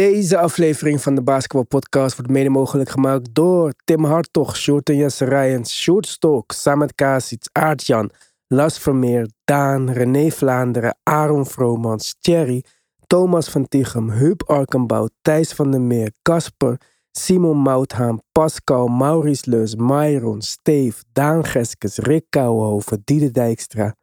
[0.00, 4.96] Deze aflevering van de Basketball Podcast wordt mede mogelijk gemaakt door Tim Hartog, Sjoerd en
[4.96, 8.10] Jesse Rijens, Sjoerd Stok, Samet Kasic, Aartjan,
[8.46, 12.64] Las Vermeer, Daan, René Vlaanderen, Aaron Vromans, Thierry,
[13.06, 16.80] Thomas van Tichem, Huub Arkenbout, Thijs van der Meer, Casper,
[17.10, 23.94] Simon Mouthaan, Pascal, Maurice Leus, Myron, Steve, Daan Geskes, Rick Kouwenhoven, Diede Dijkstra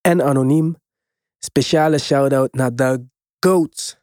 [0.00, 0.76] en Anoniem.
[1.38, 3.04] Speciale shout-out naar de
[3.38, 3.99] GOATs.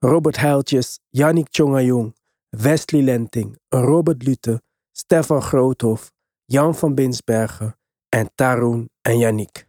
[0.00, 2.14] Robert Heiltjes, Yannick Tjongajong,
[2.48, 4.62] Wesley Lenting, Robert Lute,
[4.92, 6.12] Stefan Groothof,
[6.44, 7.76] Jan van Binsbergen
[8.08, 9.66] en Tarun en Yannick.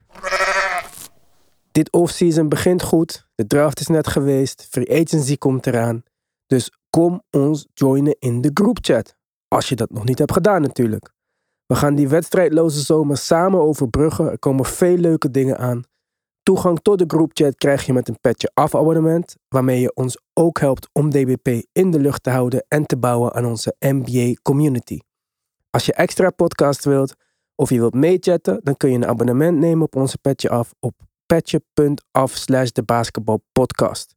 [1.71, 6.03] Dit offseason begint goed, de draft is net geweest, free agency komt eraan.
[6.45, 9.15] Dus kom ons joinen in de groupchat.
[9.47, 11.13] Als je dat nog niet hebt gedaan natuurlijk.
[11.65, 14.31] We gaan die wedstrijdloze zomer samen overbruggen.
[14.31, 15.83] Er komen veel leuke dingen aan.
[16.49, 20.59] Toegang tot de groupchat krijg je met een petje af abonnement, waarmee je ons ook
[20.59, 24.99] helpt om DBP in de lucht te houden en te bouwen aan onze NBA community.
[25.69, 27.15] Als je extra podcast wilt
[27.55, 30.93] of je wilt meechatten, dan kun je een abonnement nemen op onze petje af op
[31.25, 34.15] petje.af slash de basketbalpodcast.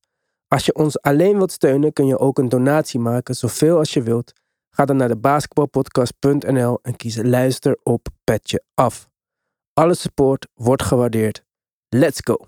[0.48, 4.02] Als je ons alleen wilt steunen, kun je ook een donatie maken, zoveel als je
[4.02, 4.32] wilt.
[4.70, 9.08] Ga dan naar de basketbalpodcast.nl en kies luister op petje af.
[9.72, 11.50] Alle support wordt gewaardeerd.
[11.92, 12.38] Let's go.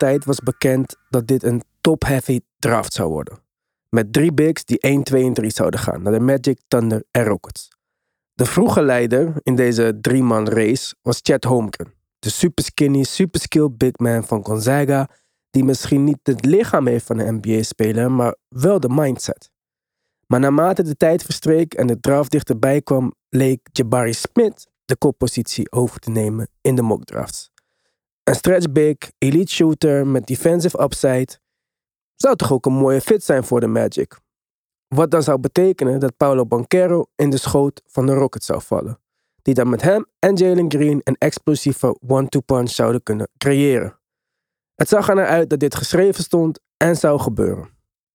[0.00, 3.38] Tijd was bekend dat dit een top-heavy draft zou worden.
[3.88, 7.24] Met drie bigs die 1, 2 en 3 zouden gaan naar de Magic, Thunder en
[7.24, 7.68] Rockets.
[8.32, 11.92] De vroege leider in deze drie-man race was Chet Holmgren.
[12.18, 15.08] De super skinny, super skilled big man van Gonzaga,
[15.50, 19.50] die misschien niet het lichaam heeft van een NBA-speler, maar wel de mindset.
[20.26, 25.72] Maar naarmate de tijd verstreek en de draft dichterbij kwam, leek Jabari Smith de koppositie
[25.72, 27.49] over te nemen in de mock drafts.
[28.24, 31.38] Een stretch big, elite shooter met defensive upside.
[32.16, 34.18] Zou toch ook een mooie fit zijn voor de Magic?
[34.88, 39.00] Wat dan zou betekenen dat Paulo Banquero in de schoot van de Rockets zou vallen.
[39.42, 43.98] Die dan met hem en Jalen Green een explosieve one-two punch zouden kunnen creëren.
[44.74, 47.70] Het zag er naar uit dat dit geschreven stond en zou gebeuren.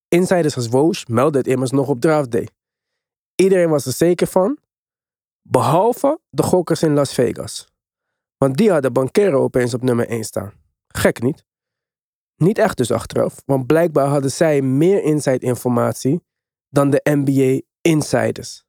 [0.07, 2.47] Insiders als Woj meldden het immers nog op draft day.
[3.35, 4.57] Iedereen was er zeker van,
[5.41, 7.67] behalve de gokkers in Las Vegas.
[8.37, 10.53] Want die hadden Banquero opeens op nummer 1 staan.
[10.87, 11.45] Gek niet?
[12.35, 16.23] Niet echt dus achteraf, want blijkbaar hadden zij meer inside informatie
[16.69, 18.65] dan de NBA insiders.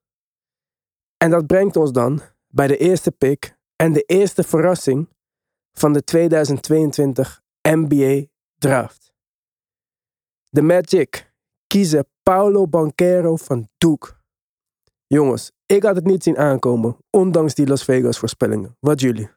[1.16, 5.08] En dat brengt ons dan bij de eerste pick en de eerste verrassing
[5.72, 8.24] van de 2022 NBA
[8.58, 9.12] draft.
[10.48, 11.32] De Magic
[11.66, 14.14] kiezen Paulo Banquero van Duke.
[15.06, 18.76] Jongens, ik had het niet zien aankomen, ondanks die Las Vegas voorspellingen.
[18.80, 19.35] Wat jullie?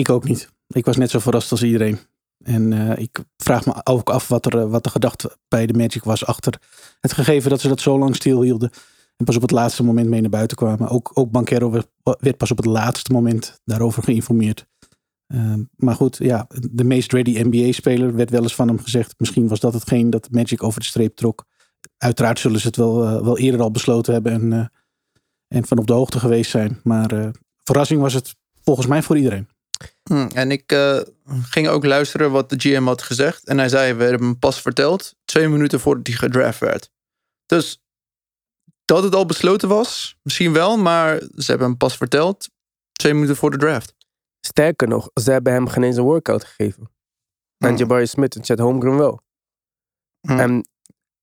[0.00, 0.50] Ik ook niet.
[0.66, 1.98] Ik was net zo verrast als iedereen.
[2.44, 5.74] En eh, ik vraag me ook af wat, er, eh, wat de gedachte bij de
[5.74, 6.60] Magic was achter
[7.00, 8.70] het gegeven dat ze dat zo lang stilhielden.
[9.16, 10.88] En pas op het laatste moment mee naar buiten kwamen.
[10.88, 14.66] Ook, ook Banquero werd, pas op het laatste moment daarover geïnformeerd.
[15.28, 19.14] Uh, maar goed, ja, de meest ready NBA-speler werd wel eens van hem gezegd.
[19.18, 21.44] Misschien was dat hetgeen dat Magic over de streep trok.
[21.96, 24.72] Uiteraard zullen ze het wel, uh, wel eerder al besloten hebben en,
[25.48, 26.80] en van op de hoogte geweest zijn.
[26.82, 27.30] Maar
[27.64, 29.48] verrassing was het volgens mij voor iedereen.
[30.02, 31.00] Hm, en ik uh,
[31.42, 33.44] ging ook luisteren wat de GM had gezegd.
[33.44, 36.90] En hij zei, we hebben hem pas verteld, twee minuten voordat hij gedraft werd.
[37.46, 37.82] Dus
[38.84, 42.48] dat het al besloten was, misschien wel, maar ze hebben hem pas verteld,
[42.92, 43.94] twee minuten voor de draft.
[44.40, 46.90] Sterker nog, ze hebben hem geen eens een workout gegeven.
[47.58, 47.76] En Hmm.
[47.76, 49.20] Jabari Smith en Chet Holmgren wel.
[50.20, 50.38] Hmm.
[50.38, 50.68] En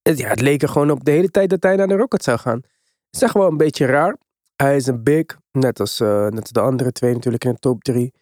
[0.02, 2.26] het- ja, het leek er gewoon op de hele tijd dat hij naar de Rockets
[2.26, 2.58] zou gaan.
[2.58, 4.18] Het is echt wel een beetje raar.
[4.56, 7.60] Hij is een big, net als, eh, net als de andere twee natuurlijk in de
[7.60, 8.14] top drie.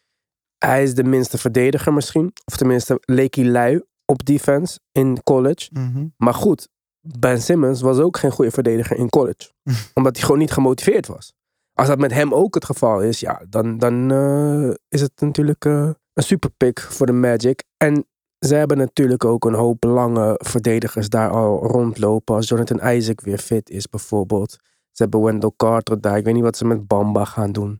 [0.65, 2.33] Hij is de minste verdediger misschien.
[2.45, 5.69] Of tenminste leek hij lui op defense in college.
[6.17, 6.67] Maar goed,
[7.01, 9.51] Ben Simmons was ook geen goede verdediger in college.
[9.93, 11.33] omdat hij gewoon niet gemotiveerd was.
[11.73, 15.65] Als dat met hem ook het geval is, ja, dan, dan eh, is het natuurlijk
[15.65, 17.63] eh, een superpick voor de Magic.
[17.77, 18.05] En
[18.39, 22.35] ze hebben natuurlijk ook een hoop lange verdedigers daar al rondlopen.
[22.35, 24.51] Als Jonathan Isaac weer fit is bijvoorbeeld.
[24.91, 26.17] Ze hebben Wendell Carter daar.
[26.17, 27.79] Ik weet niet wat ze met Bamba gaan doen.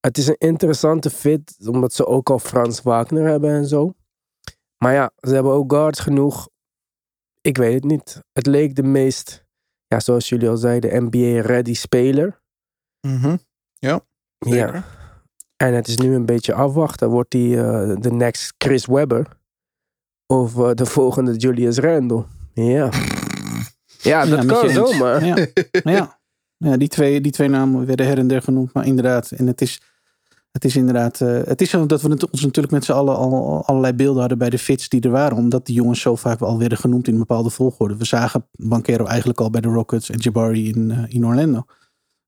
[0.00, 3.94] Het is een interessante fit, omdat ze ook al Frans Wagner hebben en zo.
[4.78, 6.48] Maar ja, ze hebben ook guards genoeg.
[7.40, 8.22] ik weet het niet.
[8.32, 9.46] Het leek de meest,
[9.86, 12.40] ja, zoals jullie al zeiden, NBA-ready speler.
[13.00, 13.36] Mhm.
[13.78, 14.00] Ja.
[14.38, 14.84] Zeker.
[15.56, 17.08] En het is nu een beetje afwachten.
[17.10, 19.26] Wordt hij eh, de next Chris Webber?
[20.26, 22.24] Of eh, de volgende Julius Randle?
[22.52, 22.90] Ja.
[24.00, 25.24] Ja, dat Ja, kan zomaar.
[25.24, 25.46] Ja,
[25.92, 26.20] ja.
[26.56, 28.72] ja die, twee, die twee namen werden her en der genoemd.
[28.72, 29.80] Maar inderdaad, en het is,
[30.58, 31.20] het is inderdaad...
[31.20, 34.38] eh, het is zo dat we ons natuurlijk met z'n allen al, allerlei beelden hadden
[34.38, 35.36] bij de fits die er waren.
[35.36, 37.96] Omdat die jongens zo vaak al werden genoemd in een bepaalde volgorde.
[37.96, 41.64] We zagen Banquero eigenlijk al bij de Rockets en Jabari in, eh, in Orlando.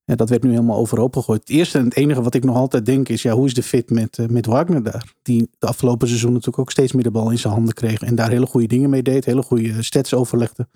[0.03, 1.39] Ja, dat werd nu helemaal overhoop gegooid.
[1.39, 3.21] Het eerste en het enige wat ik nog altijd denk is...
[3.21, 5.13] Ja, hoe is de fit met, eh, met Wagner daar?
[5.21, 8.01] Die de afgelopen seizoen natuurlijk ook steeds meer de bal in zijn handen kreeg.
[8.01, 9.25] En daar hele goede dingen mee deed.
[9.25, 10.67] Hele goede stats overlegde.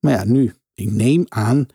[0.00, 1.66] Maar ja, nu, ik neem aan,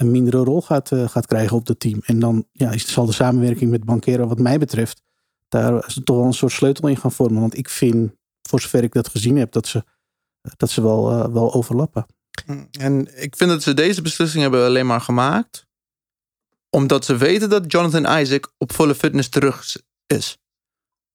[0.00, 2.00] een mindere rol gaat, eh, gaat krijgen op dat team.
[2.04, 5.02] En dan ja, zal de samenwerking met Banquero, wat mij betreft,
[5.48, 7.40] daar toch wel een soort sleutel in gaan vormen.
[7.40, 8.12] Want ik vind,
[8.42, 9.84] voor zover ik dat gezien heb, dat ze,
[10.56, 12.06] dat ze wel, eh, wel overlappen.
[12.78, 15.66] En ik vind dat ze deze beslissing hebben alleen maar gemaakt.
[16.70, 19.76] Omdat ze weten dat Jonathan Isaac op volle fitness terug
[20.06, 20.38] is.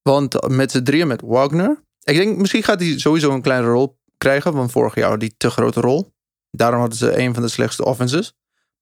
[0.01, 1.83] Want met z'n drieën met Wagner.
[2.03, 4.53] Ik denk misschien gaat hij sowieso een kleine rol krijgen.
[4.53, 6.13] Want vorig jaar hij te grote rol.
[6.51, 8.33] Daarom hadden ze een van de slechtste offenses.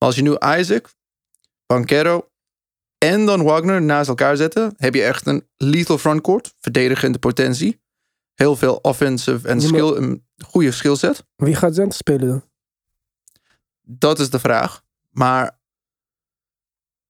[0.03, 0.93] Maar als je nu Isaac,
[1.65, 2.29] Banquero
[2.97, 4.73] en dan Wagner naast elkaar zetten.
[4.77, 6.53] Heb je echt een lethal frontcourt.
[6.59, 7.81] Verdedigende potentie.
[8.33, 11.25] Heel veel offensive en skill, een goede skillset.
[11.35, 12.43] Wie gaat center spelen dan?
[13.81, 14.83] Dat is de vraag.
[15.09, 15.59] Maar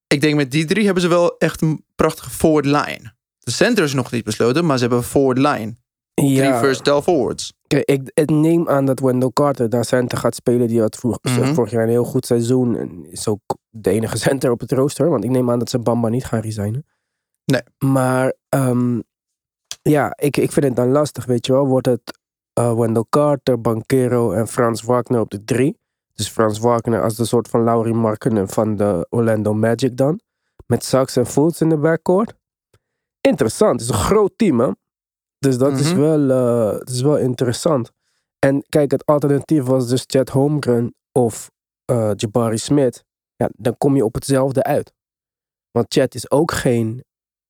[0.08, 3.14] ik denk met die drie hebben ze wel echt een prachtige forward line.
[3.40, 5.76] De center is nog niet besloten, maar ze hebben een forward line.
[6.14, 7.54] Drie Ja, versatile forwards.
[7.68, 10.68] kijk, ik, ik neem aan dat Wendell Carter daar center gaat spelen.
[10.68, 11.54] Die had vroeg, Mhm.
[11.54, 12.78] vorig jaar een heel goed seizoen.
[12.78, 13.40] En is ook
[13.70, 15.10] de enige center op het rooster.
[15.10, 16.86] Want ik neem aan dat ze Bamba niet gaan resignen.
[17.46, 17.62] Nee.
[17.92, 19.00] Maar ehm,
[19.82, 21.68] ja, ik, ik vind het dan lastig, weet je wel.
[21.68, 22.20] Wordt het
[22.54, 25.78] eh, Wendell Carter, Banquero en Frans Wagner op de drie.
[26.14, 30.20] Dus Frans Wagner als de soort van Laurie Markkinen van de Orlando Magic dan.
[30.68, 32.34] Met Sachs en Fultz in de backcourt.
[33.22, 33.72] Interessant.
[33.80, 34.70] Het is een groot team, hè.
[35.44, 36.00] Dus dat is, Mhm.
[36.00, 37.92] wel, eh, het is wel interessant.
[38.40, 41.52] En kijk, het alternatief was dus Chet Holmgren of
[41.86, 43.04] eh, Jabari Smith.
[43.36, 44.94] Ja, dan kom je op hetzelfde uit.
[45.72, 47.04] Want Chet is ook geen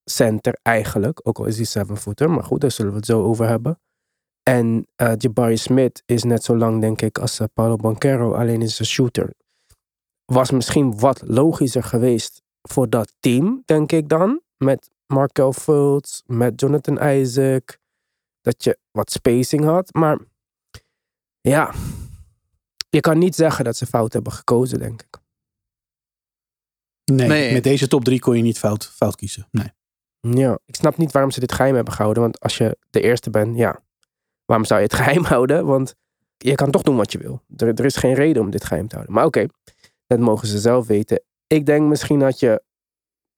[0.03, 1.19] center eigenlijk.
[1.27, 2.29] Ook al is hij seven footer.
[2.29, 3.79] Maar goed, daar zullen we het zo over hebben.
[4.43, 8.33] En eh, Jabari Smith is net zo lang, denk ik, als eh, Paulo Banquero.
[8.33, 9.33] Alleen is een shooter.
[10.25, 14.41] Was misschien wat logischer geweest voor dat team, denk ik dan.
[14.57, 17.81] Met Markel Fultz, met Jonathan Isaac.
[18.43, 19.93] Dat je wat spacing had.
[19.93, 20.19] Maar
[21.41, 21.73] ja,
[22.89, 25.21] je kan niet zeggen dat ze fout hebben gekozen, denk ik.
[27.11, 27.53] Nee, Nee.
[27.53, 29.47] met deze top drie kon je niet fout, fout kiezen.
[29.51, 29.71] Nee.
[30.19, 32.23] Ja, ik snap niet waarom ze dit geheim hebben gehouden.
[32.23, 33.83] Want als je de eerste bent, ja,
[34.45, 35.65] waarom zou je het geheim houden?
[35.65, 35.95] Want
[36.37, 37.41] je kan toch doen wat je wil.
[37.57, 39.15] Er, er is geen reden om dit geheim te houden.
[39.15, 39.45] Maar oké,
[40.07, 41.23] dat mogen ze zelf weten.
[41.47, 42.63] Ik denk misschien had je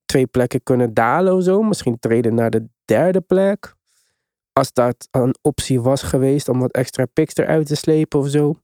[0.05, 1.61] twee plekken kunnen dalen of zo.
[1.61, 3.75] Misschien treden naar de derde plek.
[4.59, 8.55] Als dat een optie was geweest om wat extra picks eruit te slepen of zo.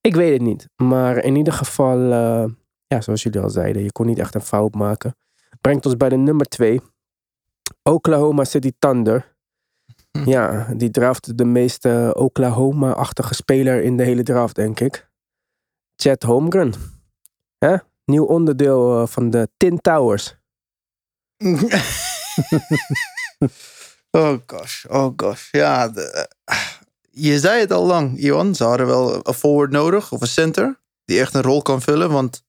[0.00, 0.68] Ik weet het niet.
[0.76, 2.44] Maar in ieder geval, eh,
[2.86, 5.16] ja, zoals jullie al zeiden, je kon niet echt een fout maken.
[5.60, 6.80] Brengt ons bij de nummer twee.
[7.82, 9.36] Oklahoma City Thunder.
[10.10, 10.28] Hm.
[10.28, 15.08] Ja, die draft de meest eh, Oklahoma-achtige speler in de hele draft, denk ik.
[15.96, 16.72] Chet Holmgren.
[17.58, 17.76] Hè?
[18.04, 20.36] Nieuw onderdeel eh, van de Tin Towers.
[24.18, 25.48] oh gosh, oh gosh.
[25.50, 26.28] Ja, de-
[27.10, 28.54] je zei het al lang, Iwan.
[28.54, 32.10] Ze hadden wel een forward nodig of een center die echt een rol kan vullen.
[32.10, 32.44] Want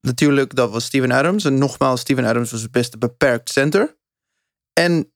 [0.00, 1.44] natuurlijk, dat was Steven Adams.
[1.44, 3.98] En nogmaals, Steven Adams was het beste beperkt center.
[4.72, 5.12] En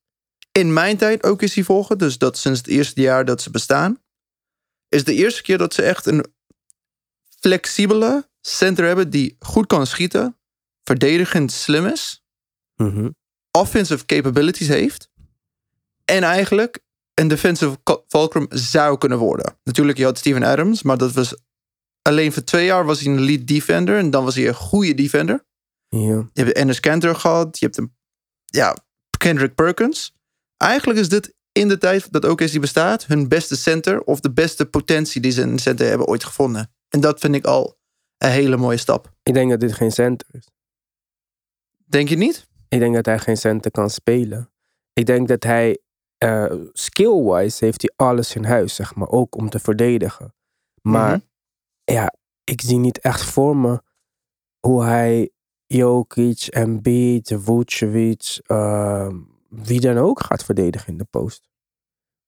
[0.53, 1.99] in mijn tijd ook is hij volgen.
[1.99, 4.03] Dus dat sinds het eerste jaar dat ze bestaan.
[4.89, 6.25] Is de eerste keer dat ze echt een
[7.41, 10.39] flexibele center hebben die goed kan schieten.
[10.83, 12.25] Verdedigend slim is
[12.77, 13.11] Mhm.
[13.51, 15.11] offensive capabilities heeft.
[16.05, 16.79] En eigenlijk
[17.15, 19.59] een defensive fulcrum zou kunnen worden.
[19.65, 21.37] Natuurlijk, je had Steven Adams, maar dat was
[22.03, 23.99] alleen voor twee jaar was hij een lead defender.
[23.99, 25.45] En dan was hij een goede defender.
[25.89, 26.29] Ja.
[26.33, 27.59] Je hebt Ennis Cantor gehad.
[27.59, 27.95] Je hebt een,
[28.45, 28.77] ja,
[29.19, 30.15] Kendrick Perkins.
[30.57, 34.67] Eigenlijk is dit in de tijd dat OKC bestaat hun beste center of de beste
[34.67, 36.73] potentie die ze in center hebben ooit gevonden.
[36.89, 37.79] En dat vind ik al
[38.19, 39.13] een hele mooie stap.
[39.23, 40.49] Ik denk dat dit geen center is.
[41.87, 42.47] Denk je niet?
[42.69, 44.51] Ik denk dat hij geen center kan spelen.
[44.93, 45.79] Ik denk dat hij,
[46.25, 49.09] eh, skill-wise, heeft hij alles in huis, zeg maar.
[49.09, 50.35] Ook om te verdedigen.
[50.83, 51.25] Maar Mhm.
[51.85, 52.15] ja,
[52.45, 53.83] ik zie niet echt voor me
[54.61, 55.31] hoe hij
[55.67, 61.49] Jokic, Embiid, Vucevic, ehm, wie dan ook gaat verdedigen in de post.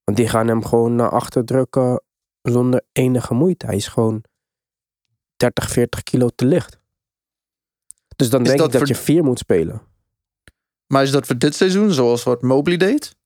[0.04, 2.02] Want die gaan hem gewoon naar achter drukken
[2.42, 3.66] zonder enige moeite.
[3.66, 4.24] Hij is gewoon
[5.36, 6.78] 30, 40 kilo te licht.
[8.16, 9.82] Dus dan Is denk dat ik dat je vier moet spelen.
[10.86, 13.16] Maar is dat voor dit seizoen, zoals wat Mobley deed?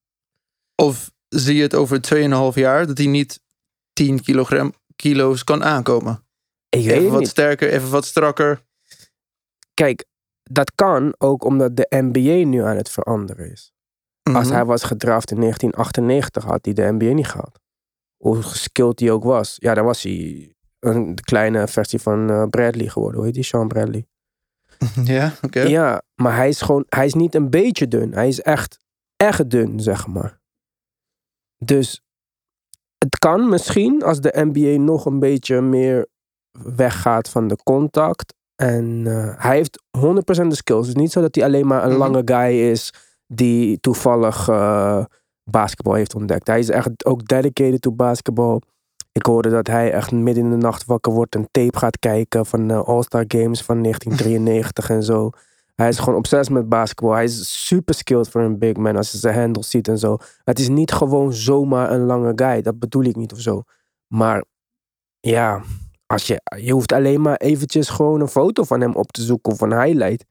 [0.81, 2.01] Of zie je het over
[2.53, 3.41] 2,5 jaar dat hij niet
[3.93, 6.25] 10 kilogram, kilo's kan aankomen?
[6.69, 7.29] Ik weet Even wat niet.
[7.29, 8.63] sterker, even wat strakker.
[9.75, 10.05] Kijk,
[10.43, 13.73] dat kan ook omdat de NBA nu aan het veranderen is.
[14.23, 14.55] Als Mhm.
[14.55, 17.61] hij was gedraft in 1998, had hij de NBA niet gehad.
[18.17, 19.55] Hoe geskilled hij ook was.
[19.59, 23.17] Ja, dan was hij een kleine versie van eh, Bradley geworden.
[23.17, 23.45] Hoe heet die?
[23.45, 24.07] Sean Bradley.
[25.05, 25.61] Ja, oké.
[25.61, 28.13] Ja, maar hij is gewoon, hij is niet een beetje dun.
[28.13, 28.79] Hij is echt,
[29.17, 30.40] echt dun, zeg maar.
[31.64, 32.02] Dus
[32.99, 36.07] het kan misschien als de NBA nog een beetje meer
[36.76, 38.35] weggaat van de contact.
[38.62, 40.87] En eh, hij heeft 100% de skills.
[40.87, 41.99] Het is niet zo dat hij alleen maar een Mhm.
[41.99, 42.93] lange guy is
[43.26, 45.05] die toevallig eh,
[45.50, 46.47] basketbal heeft ontdekt.
[46.47, 48.62] Hij is echt ook dedicated to basketbal.
[49.12, 52.47] Ik hoorde dat hij echt midden in de nacht wakker wordt en tape gaat kijken
[52.47, 55.31] van de All-Star Games van 1993 en zo.
[55.81, 57.13] Hij is gewoon obsessief met basketbal.
[57.13, 60.17] Hij is super skilled voor een big man als je zijn handles ziet en zo.
[60.45, 62.63] Het is niet gewoon zomaar een lange guy.
[62.63, 63.63] Dat bedoel ik niet of zo.
[64.15, 64.45] Maar
[65.21, 65.63] ja,
[66.07, 69.53] als je, je hoeft alleen maar eventjes gewoon een foto van hem op te zoeken
[69.53, 70.25] of een highlight.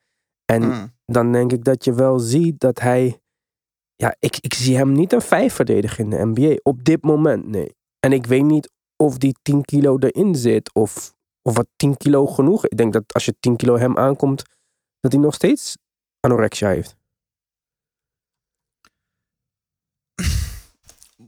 [0.45, 0.91] En Mm.
[1.05, 3.19] dan denk ik dat je wel ziet dat hij.
[3.95, 6.59] Ja, ik, ik zie hem niet een vijf verdedigen in de NBA.
[6.63, 7.75] Op dit moment, nee.
[7.99, 10.73] En ik weet niet of die 10 kilo erin zit.
[10.73, 12.67] Of, of wat 10 kilo genoeg.
[12.67, 14.43] Ik denk dat als je 10 kilo hem aankomt,
[14.99, 15.77] dat hij nog steeds
[16.19, 16.97] anorexia heeft.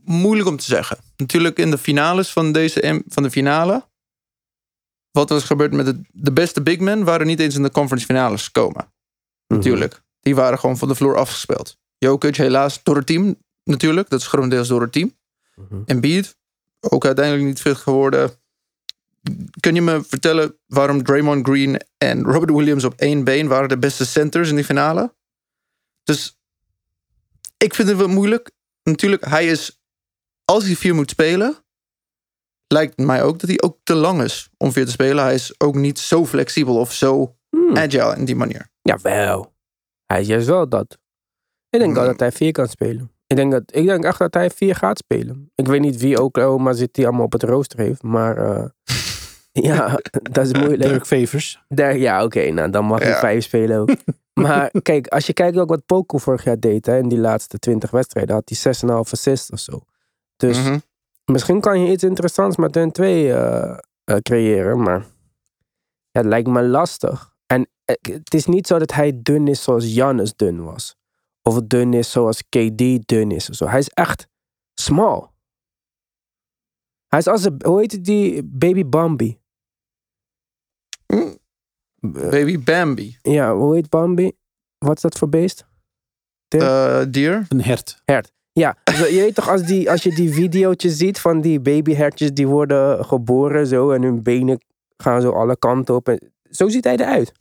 [0.03, 0.97] Moeilijk om te zeggen.
[1.17, 3.89] Natuurlijk in de finales van deze van de finale.
[5.11, 8.05] Wat was gebeurd met de, de beste big men waren niet eens in de conference
[8.05, 8.93] finales gekomen.
[9.47, 10.03] Natuurlijk.
[10.19, 11.77] Die waren gewoon van de vloer afgespeeld.
[11.97, 14.09] Jokic helaas door het team natuurlijk.
[14.09, 15.17] Dat is grotendeels door het team.
[15.55, 15.81] Mhm.
[15.85, 16.37] Embiid
[16.79, 18.40] ook uiteindelijk niet fit geworden.
[19.59, 23.77] Kun je me vertellen waarom Draymond Green en Robert Williams op één been waren de
[23.77, 25.15] beste centers in die finale?
[26.03, 26.39] Dus
[27.57, 28.51] ik vind het wel moeilijk.
[28.83, 29.81] Natuurlijk, hij is,
[30.45, 31.55] als hij vier moet spelen,
[32.67, 35.23] lijkt mij ook dat hij ook te lang is om vier te spelen.
[35.23, 37.77] Hij is ook niet zo flexibel of zo Hmm.
[37.77, 38.69] agile in die manier.
[38.81, 39.53] Jawel.
[40.05, 40.97] Hij is juist wel dat.
[41.69, 42.05] Ik denk Hmm.
[42.05, 43.11] dat hij vier kan spelen.
[43.27, 45.51] Ik denk, dat, ik denk echt dat hij vier gaat spelen.
[45.55, 48.01] Ik weet niet wie Oklahoma zit die allemaal op het rooster heeft.
[48.03, 48.65] Maar eh,
[49.69, 50.81] ja, dat is moeilijk.
[50.81, 51.63] Derek Favors.
[51.67, 53.19] Daar, ja, oké, nou dan mag hij Ja.
[53.19, 53.89] vijf spelen ook.
[54.43, 57.57] maar kijk, als je kijkt ook wat Poku vorig jaar deed, hè, in die laatste
[57.59, 59.79] 20 wedstrijden, had hij 6,5 assists of zo.
[60.37, 60.77] Dus Mhm.
[61.25, 64.99] misschien kan je iets interessants met hun twee eh, eh, creëren, maar
[66.11, 67.33] ja, het lijkt me lastig.
[67.45, 70.95] En eh, het is niet zo dat hij dun is zoals Giannis dun was.
[71.41, 73.67] Of dun is zoals KD dun is of zo.
[73.67, 74.27] Hij is echt
[74.73, 75.29] small.
[77.07, 79.39] Hij is als een, hoe heet het die, Baby Bambi.
[81.11, 83.17] Eh, Baby Bambi.
[83.21, 84.31] ja, hoe heet Bambi?
[84.77, 85.65] Wat is dat voor beest?
[86.47, 87.45] Eh dier.
[87.49, 88.01] Een hert.
[88.53, 92.33] Ja, zo, je weet toch als, die, als je die videootjes ziet van die babyhertjes
[92.33, 94.59] die worden geboren zo en hun benen
[94.97, 96.09] gaan zo alle kanten op.
[96.09, 97.31] En, zo ziet hij eruit.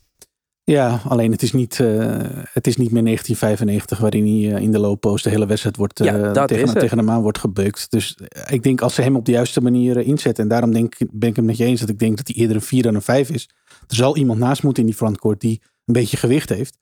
[0.71, 2.17] Ja, alleen het is niet, eh,
[2.53, 5.77] het is niet meer 1995 waarin hij eh, in de low post de hele wedstrijd
[5.77, 7.91] wordt, eh, Ja, tegen, tegen hem aan wordt gebeukt.
[7.91, 10.43] Dus ik denk als ze hem op de juiste manier inzetten.
[10.45, 12.37] En daarom denk, ik- ben ik het met je eens dat ik denk dat hij
[12.37, 13.49] eerder een 4 dan een 5 is.
[13.89, 16.79] Er zal iemand naast moeten in die frontcourt die een beetje gewicht heeft.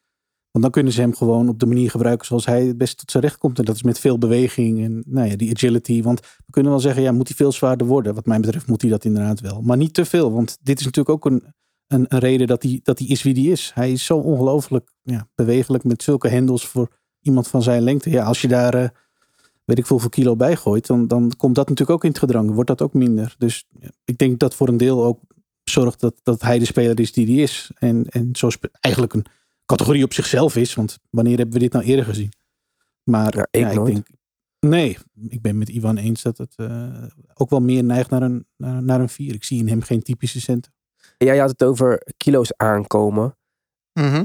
[0.50, 3.10] Want dan kunnen ze hem gewoon op de manier gebruiken zoals hij het best tot
[3.10, 3.58] zijn recht komt.
[3.58, 6.02] En dat is met veel beweging en nou ja, die agility.
[6.02, 8.14] Want we kunnen wel zeggen, ja, moet hij veel zwaarder worden?
[8.14, 9.60] Wat mij betreft moet hij dat inderdaad wel.
[9.62, 11.42] Maar niet te veel, want dit is natuurlijk ook een,
[11.88, 13.70] een, een reden dat hij, dat hij is wie hij is.
[13.74, 16.88] Hij is zo ongelooflijk ja, bewegelijk met zulke hendels voor
[17.20, 18.10] iemand van zijn lengte.
[18.10, 18.88] Ja, als je daar, eh,
[19.64, 22.18] weet ik veel, hoeveel kilo bij gooit, dan, dan komt dat natuurlijk ook in het
[22.18, 22.50] gedrang.
[22.50, 23.34] Wordt dat ook minder.
[23.38, 25.20] Dus ja, ik denk dat voor een deel ook
[25.64, 27.70] zorgt dat, dat hij de speler is die hij is.
[27.74, 28.48] En, en zo
[28.80, 29.26] eigenlijk een
[29.66, 30.74] categorie op zichzelf is.
[30.74, 32.32] Want wanneer hebben we dit nou eerder gezien?
[33.02, 34.06] Maar Ja, ik denk,
[34.60, 37.02] nee, ik ben met Ivan eens dat het eh,
[37.34, 39.34] ook wel meer neigt naar een, naar, naar een vier.
[39.34, 40.40] Ik zie in hem geen typische
[41.18, 43.36] Jij had het over kilo's aankomen.
[43.92, 44.24] Mhm.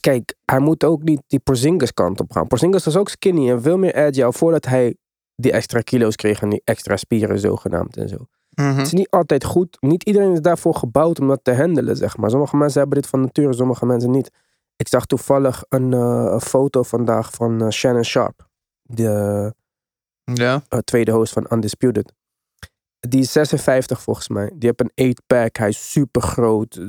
[0.00, 2.46] Kijk, hij moet ook niet die Porzingis kant op gaan.
[2.46, 4.96] Porzingis was ook skinny en veel meer agile voordat hij
[5.34, 8.16] die extra kilo's kreeg en die extra spieren zogenaamd en zo.
[8.54, 8.76] Mhm.
[8.76, 9.76] Het is niet altijd goed.
[9.80, 12.30] Niet iedereen is daarvoor gebouwd om dat te handelen, zeg maar.
[12.30, 14.30] Sommige mensen hebben dit van nature, sommige mensen niet.
[14.76, 18.48] Ik zag toevallig een, eh, een foto vandaag van eh, Shannon Sharp.
[18.82, 19.54] De
[20.24, 20.62] Ja.
[20.68, 22.12] eh, tweede host van Undisputed.
[23.08, 24.52] Die is 56 volgens mij.
[24.54, 25.56] Die heeft een 8-pack.
[25.56, 26.80] Hij is super groot.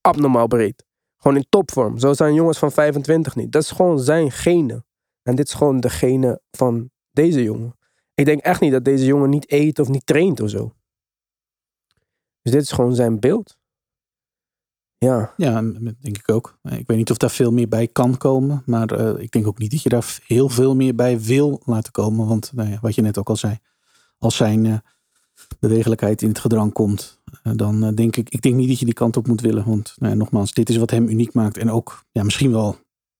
[0.00, 0.86] abnormaal breed.
[1.16, 1.98] Gewoon in topvorm.
[1.98, 3.52] Zo zijn jongens van 25 niet.
[3.52, 4.86] Dat is gewoon zijn genen.
[5.22, 7.76] En dit is gewoon de genen van deze jongen.
[8.14, 10.74] Ik denk echt niet dat deze jongen niet eet of niet traint of zo.
[12.42, 13.56] Dus dit is gewoon zijn beeld.
[14.98, 15.60] Ja, Ja,
[16.00, 16.58] denk ik ook.
[16.62, 18.62] Ik weet niet of daar veel meer bij kan komen.
[18.66, 21.92] Maar eh, ik denk ook niet dat je daar heel veel meer bij wil laten
[21.92, 22.26] komen.
[22.26, 23.58] Want nou ja, wat je net ook al zei.
[24.18, 24.74] Als zijn eh,
[25.58, 27.20] bewegelijkheid in het gedrang komt.
[27.42, 29.64] eh, dan eh, denk ik, ik denk niet dat je die kant op moet willen.
[29.64, 31.56] Want nou ja, nogmaals, dit is wat hem uniek maakt.
[31.56, 32.76] En ook ja, misschien wel,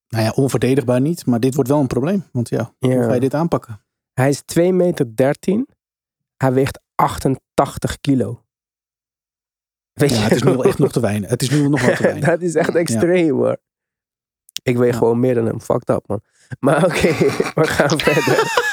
[0.08, 1.26] nou ja, onverdedigbaar niet.
[1.26, 2.24] Maar dit wordt wel een probleem.
[2.32, 3.02] Want ja, hoe Ja.
[3.04, 3.80] ga je dit aanpakken?
[4.12, 5.68] hij is 2 meter 13.
[6.36, 8.42] Hij weegt 88 kilo.
[9.92, 11.30] Weet Ja, je het is nu wel echt nog te weinig.
[11.30, 12.24] Het is nu nog wel te weinig.
[12.24, 13.56] dat is echt extreem hoor.
[14.62, 15.60] Ik weeg gewoon meer dan hem.
[15.60, 16.20] Fucked up man.
[16.60, 17.08] Maar oké,
[17.60, 18.66] we gaan verder.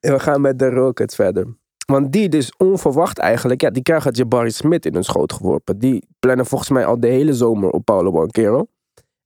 [0.00, 1.56] We gaan met de Rockets verder.
[1.86, 5.78] Want die dus onverwacht eigenlijk, ja, die krijgen Jabari Smith in hun schoot geworpen.
[5.78, 8.66] Die plannen volgens mij al de hele zomer op Paulo Banquero.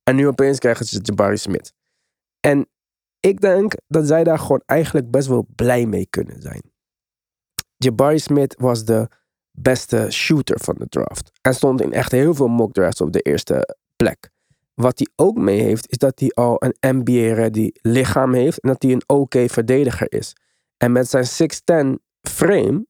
[0.03, 1.73] En nu opeens krijgen ze Jabari Smith.
[2.39, 2.67] En
[3.19, 6.61] ik denk dat zij daar gewoon eigenlijk best wel blij mee kunnen zijn.
[7.77, 9.07] Jabari Smith was de
[9.51, 11.31] beste shooter van de draft.
[11.41, 14.29] En stond in echt heel veel mock drafts op de eerste plek.
[14.81, 18.59] Wat hij ook mee heeft, is dat hij al een NBA-ready lichaam heeft.
[18.61, 20.35] En dat hij een oké verdediger is.
[20.77, 21.25] En met zijn
[21.95, 22.85] 6'10 frame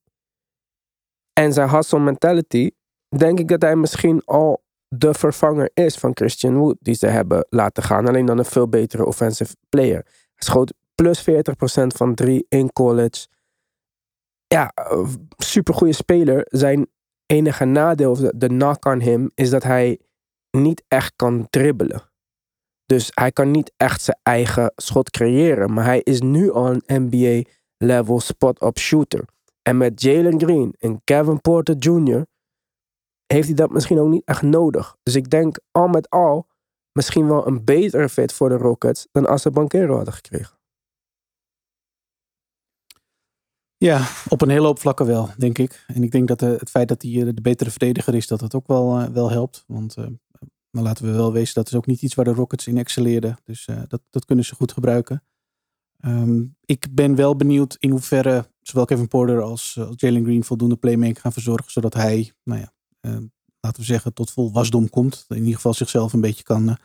[1.34, 2.72] en zijn hustle mentality,
[3.18, 7.46] denk ik dat hij misschien al de vervanger is van Christian Wood, die ze hebben
[7.50, 8.08] laten gaan.
[8.08, 10.04] Alleen dan een veel betere offensive player.
[10.04, 11.24] Hij schoot plus 40%
[11.88, 13.28] van drie in college.
[14.48, 14.74] Ja,
[15.38, 16.46] super goede speler.
[16.46, 16.88] Zijn
[17.26, 20.00] enige nadeel, de knock on him, is dat hij
[20.52, 22.10] niet echt kan dribbelen.
[22.86, 25.74] Dus hij kan niet echt zijn eigen schot creëren.
[25.74, 29.26] Maar hij is nu al een NBA-level spot-up shooter.
[29.62, 32.26] En met Jalen Green en Kevin Porter Jr.
[33.26, 34.96] heeft hij dat misschien ook niet echt nodig.
[35.04, 36.48] Dus ik denk al met al
[36.92, 40.58] misschien wel een betere fit voor de Rockets dan als ze Banquero hadden gekregen.
[43.78, 45.84] Ja, op een hele hoop vlakken wel, denk ik.
[45.88, 48.40] En ik denk dat eh, het feit dat hij eh, de betere verdediger is, dat
[48.40, 49.64] dat ook wel, eh, wel helpt.
[49.68, 49.96] Want
[50.72, 53.38] dan laten we wel wezen, dat is ook niet iets waar de Rockets in excelleerden.
[53.44, 55.24] Dus eh, dat, dat kunnen ze goed gebruiken.
[55.98, 60.44] Ehm, ik ben wel benieuwd in hoeverre zowel Kevin Porter als, eh, als Jalen Green
[60.44, 61.72] voldoende playmaker gaan verzorgen.
[61.72, 63.18] Zodat hij, nou ja, eh,
[63.60, 65.26] laten we zeggen, tot vol wasdom komt.
[65.28, 66.78] In ieder geval zichzelf een beetje kan,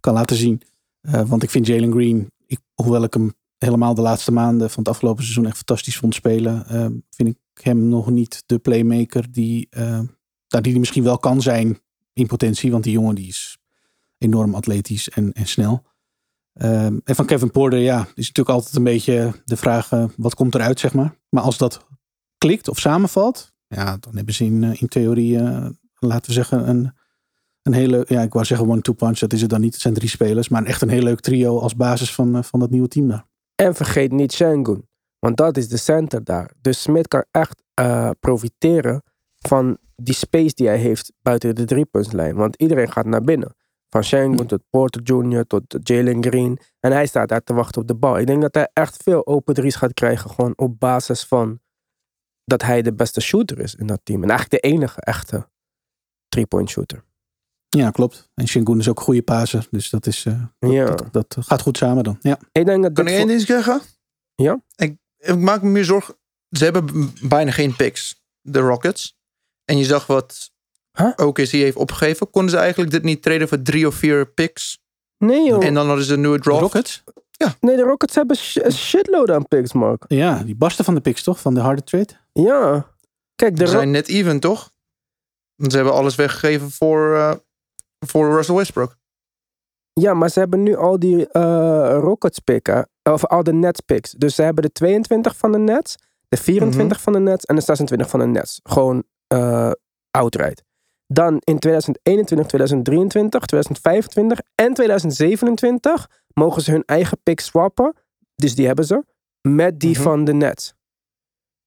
[0.00, 0.62] kan laten zien.
[1.00, 4.92] Want ik vind Jalen Green, ik, hoewel ik hem helemaal de laatste maanden van het
[4.92, 9.68] afgelopen seizoen echt fantastisch vond spelen, eh, vind ik hem nog niet de playmaker die,
[9.70, 11.78] nou, die hij misschien wel kan zijn
[12.12, 12.70] in potentie.
[12.70, 13.58] Want die jongen die is
[14.18, 15.82] enorm atletisch en, en snel.
[16.52, 20.34] Ehm, en van Kevin Porter, ja, is natuurlijk altijd een beetje de vraag, eh, wat
[20.34, 21.14] komt eruit, zeg maar.
[21.28, 21.86] Maar als dat
[22.38, 25.66] klikt of samenvalt, ja, dan hebben ze in, eh, in theorie, eh,
[25.98, 26.92] laten we zeggen, een,
[27.62, 29.72] een hele, ja, ik wou zeggen one-two punch, dat is het dan niet.
[29.72, 32.70] Het zijn drie spelers, maar echt een heel leuk trio als basis van, van dat
[32.70, 33.26] nieuwe team daar.
[33.54, 34.88] En vergeet niet Shengun.
[35.18, 36.50] Want dat is de center daar.
[36.60, 37.62] Dus Smith kan echt
[38.20, 39.02] profiteren
[39.48, 42.34] van die space die hij heeft buiten de driepuntslijn.
[42.34, 43.54] Want iedereen gaat naar binnen.
[43.88, 45.46] Van Shengun tot Porter Jr.
[45.46, 46.58] tot Jalen Green.
[46.80, 48.18] En hij staat daar te wachten op de bal.
[48.18, 50.30] Ik denk dat hij echt veel open drie's gaat krijgen.
[50.30, 51.60] Gewoon op basis van
[52.44, 54.22] dat hij de beste shooter is in dat team.
[54.22, 55.48] En eigenlijk de enige echte
[56.28, 57.04] three-point shooter.
[57.68, 58.30] Ja, klopt.
[58.34, 60.84] En Shingun is ook een goede paser, dus dat, is, eh, dat, Ja.
[60.84, 62.16] dat, dat gaat goed samen dan.
[62.20, 62.38] Ja.
[62.52, 63.80] Ik denk dat Kan ik één ding zeggen?
[64.34, 64.60] Ja?
[64.76, 66.14] Ik, ik maak me meer zorgen.
[66.50, 69.20] Ze hebben bijna geen picks, de Rockets.
[69.64, 70.50] En je zag wat
[70.98, 71.12] Huh?
[71.16, 72.30] OKC heeft opgegeven.
[72.30, 74.80] Konden ze eigenlijk dit niet treden voor drie of vier picks?
[75.18, 75.64] Nee joh.
[75.64, 76.60] En dan hadden ze een nieuwe De draft.
[76.60, 77.04] Rockets?
[77.60, 80.04] Nee, de Rockets hebben een shitload aan picks, Mark.
[80.08, 81.40] Ja, die barsten van de picks toch?
[81.40, 82.12] Van de harde trade?
[82.32, 82.86] Ja.
[83.34, 84.70] Kijk, de Ze zijn net even, toch?
[85.56, 87.34] Want Ze hebben alles weggegeven voor, eh,
[88.06, 88.96] voor Russell Westbrook.
[89.92, 92.88] Ja, maar ze hebben nu al die eh, Rockets picken.
[93.02, 94.10] Of al de Nets picks.
[94.10, 95.96] Dus ze hebben de 22 van de Nets.
[96.28, 97.44] De 24 van de Nets.
[97.44, 98.60] En de 26 van de Nets.
[98.62, 99.04] Gewoon
[100.10, 100.62] outright.
[101.06, 107.94] Dan in 2021, 2023, 2025 en 2027 mogen ze hun eigen pick swappen.
[108.34, 109.04] Dus die hebben ze.
[109.48, 110.02] Met die Mhm.
[110.02, 110.74] van de Nets.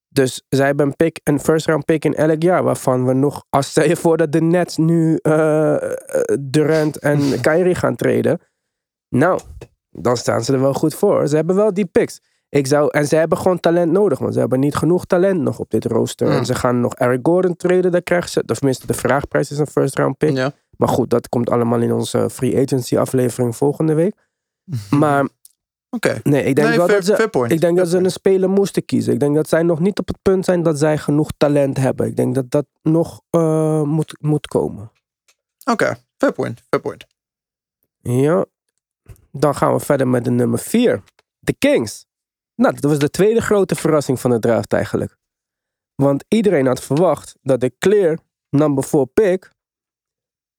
[0.07, 2.63] Dus zij hebben een pick, een first round pick in elk jaar.
[2.63, 5.91] Waarvan we nog, als stel je voor dat de Nets nu eh, eh,
[6.39, 8.39] Durant en Kyrie gaan treden.
[9.09, 9.39] Nou,
[9.89, 11.27] dan staan ze er wel goed voor.
[11.27, 12.21] Ze hebben wel die picks.
[12.55, 15.59] Ik zou, en ze hebben gewoon talent nodig, want ze hebben niet genoeg talent nog
[15.59, 16.27] op dit rooster.
[16.27, 18.43] En ze gaan nog Eric Gordon treden, daar krijgen ze.
[18.47, 20.35] Of tenminste, de vraagprijs is een first round pick.
[20.35, 20.51] Ja.
[20.77, 24.15] Maar goed, dat komt allemaal in onze free agency aflevering volgende week.
[24.89, 25.27] Maar
[26.23, 28.85] nee, ik denk Nee, wel fair, dat ze, ik denk dat ze een speler moesten
[28.85, 29.13] kiezen.
[29.13, 32.07] Ik denk dat zij nog niet op het punt zijn dat zij genoeg talent hebben.
[32.07, 34.91] Ik denk dat dat nog eh, moet, moet komen.
[35.71, 36.63] Oké, fair point.
[36.69, 37.05] Fair point.
[38.01, 38.45] Ja.
[39.31, 41.03] Dan gaan we verder met de nummer 4.
[41.39, 42.05] De Kings.
[42.55, 45.17] Nou, dat was de tweede grote verrassing van de draft eigenlijk.
[45.95, 49.49] Want iedereen had verwacht dat de clear number 4 pick.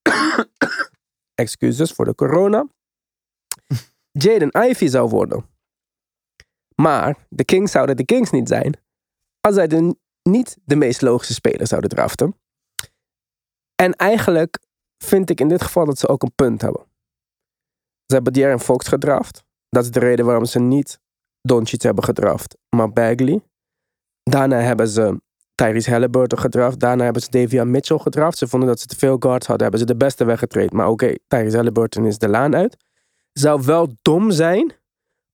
[1.34, 2.66] excuses voor de corona.
[4.22, 5.48] Jaden Ivy zou worden.
[6.74, 8.80] Maar de Kings zouden de Kings niet zijn.
[9.40, 12.38] Als zij de, niet de meest logische speler zouden draften.
[13.74, 14.58] En eigenlijk
[15.04, 16.86] vind ik in dit geval dat ze ook een punt hebben.
[18.06, 19.44] Ze hebben De'Aaron Fox gedraft.
[19.68, 21.00] Dat is de reden waarom ze niet
[21.46, 23.40] Doncic hebben gedraft, maar Bagley.
[24.22, 25.20] Daarna hebben ze
[25.54, 26.80] Tyrese Halliburton gedraft.
[26.80, 28.38] Daarna hebben ze Davian Mitchell gedraft.
[28.38, 29.62] Ze vonden dat ze te veel guards hadden.
[29.62, 30.72] Hebben ze de beste weggetraind.
[30.72, 32.76] Maar oké, Tyrese Halliburton is de laan uit.
[33.32, 34.72] Zou wel dom zijn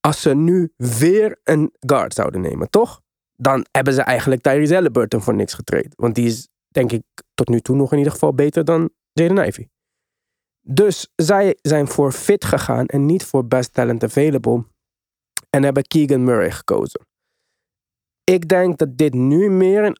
[0.00, 3.00] als ze nu weer een guard zouden nemen, toch?
[3.36, 5.94] Dan hebben ze eigenlijk Tyrese Halliburton voor niks getraind.
[5.96, 7.02] Want die is, denk ik,
[7.34, 9.68] tot nu toe nog in ieder geval beter dan Jaden Ivey.
[10.60, 14.64] Dus zij zijn voor fit gegaan en niet voor best talent available.
[15.56, 17.06] En hebben Keegan Murray gekozen.
[18.24, 19.98] Ik denk dat dit nu meer een,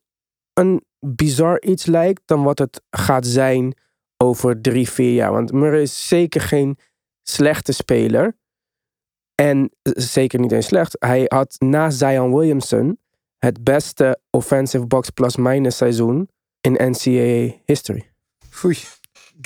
[0.53, 3.77] een bizar iets lijkt dan wat het gaat zijn
[4.17, 5.33] over drie, vier jaar.
[5.33, 6.79] Want Murray is zeker geen
[7.23, 8.37] slechte speler.
[9.35, 10.97] En zeker niet eens slecht.
[10.99, 12.99] Hij had na Zion Williamson
[13.39, 16.29] het beste offensive box plus minus seizoen
[16.61, 18.11] in NCAA history.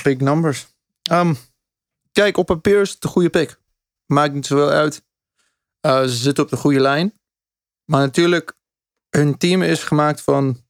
[0.03, 0.67] Big numbers.
[1.11, 1.35] Um,
[2.11, 3.59] kijk, op papier is het een goede pick.
[4.05, 5.05] Maakt niet zoveel uit.
[5.87, 7.13] Uh, ze zitten op de goede lijn.
[7.85, 8.53] Maar natuurlijk,
[9.09, 10.65] hun team is gemaakt van...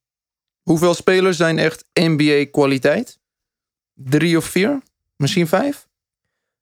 [0.61, 3.19] Hoeveel spelers zijn echt NBA-kwaliteit?
[3.93, 4.81] Drie of vier?
[5.15, 5.87] Misschien vijf?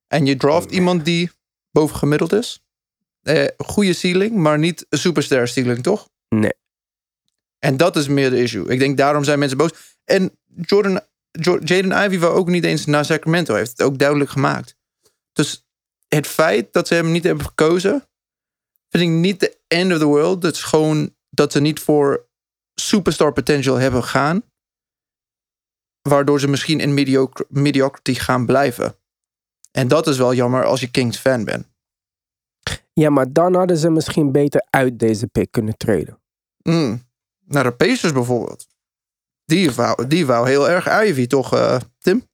[0.08, 1.32] En je draft iemand die
[1.72, 2.64] bovengemiddeld is?
[3.22, 6.10] Eh, goede ceiling, maar niet een superstar ceiling, toch?
[6.30, 6.54] Nee.
[7.60, 8.68] En dat is meer de issue.
[8.68, 9.98] Ik denk daarom zijn mensen boos.
[10.04, 13.56] En Jordan, Jo- Jaden Ivey wou ook niet eens naar Sacramento.
[13.56, 14.76] Heeft het ook duidelijk gemaakt.
[15.34, 15.66] Dus
[16.08, 18.08] het feit dat ze hem niet hebben gekozen,
[18.90, 20.44] vind ik niet the end of the world.
[20.44, 22.28] Het is gewoon dat ze niet voor
[22.76, 24.44] superstar potential hebben gegaan.
[26.02, 28.98] Waardoor ze misschien in mediocr- mediocrity gaan blijven.
[29.72, 31.68] En dat is wel jammer als je Kings fan bent.
[32.94, 36.22] Ja, maar dan hadden ze misschien beter uit deze pick kunnen treden.
[36.64, 37.04] Mm.
[37.46, 38.68] Naar de Pacers bijvoorbeeld.
[39.46, 42.28] Die wou, die wou heel erg Ivy, toch, eh, Tim?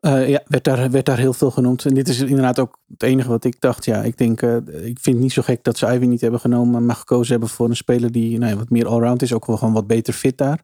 [0.00, 1.84] Eh, ja, werd daar, werd daar heel veel genoemd.
[1.84, 3.84] En dit is inderdaad ook het enige wat ik dacht.
[3.84, 6.40] Ja, ik denk, eh, ik vind het niet zo gek dat ze Ivy niet hebben
[6.40, 9.32] genomen, maar gekozen hebben voor een speler die nou ja, wat meer allround is.
[9.32, 10.62] Ook wel gewoon wat beter fit daar.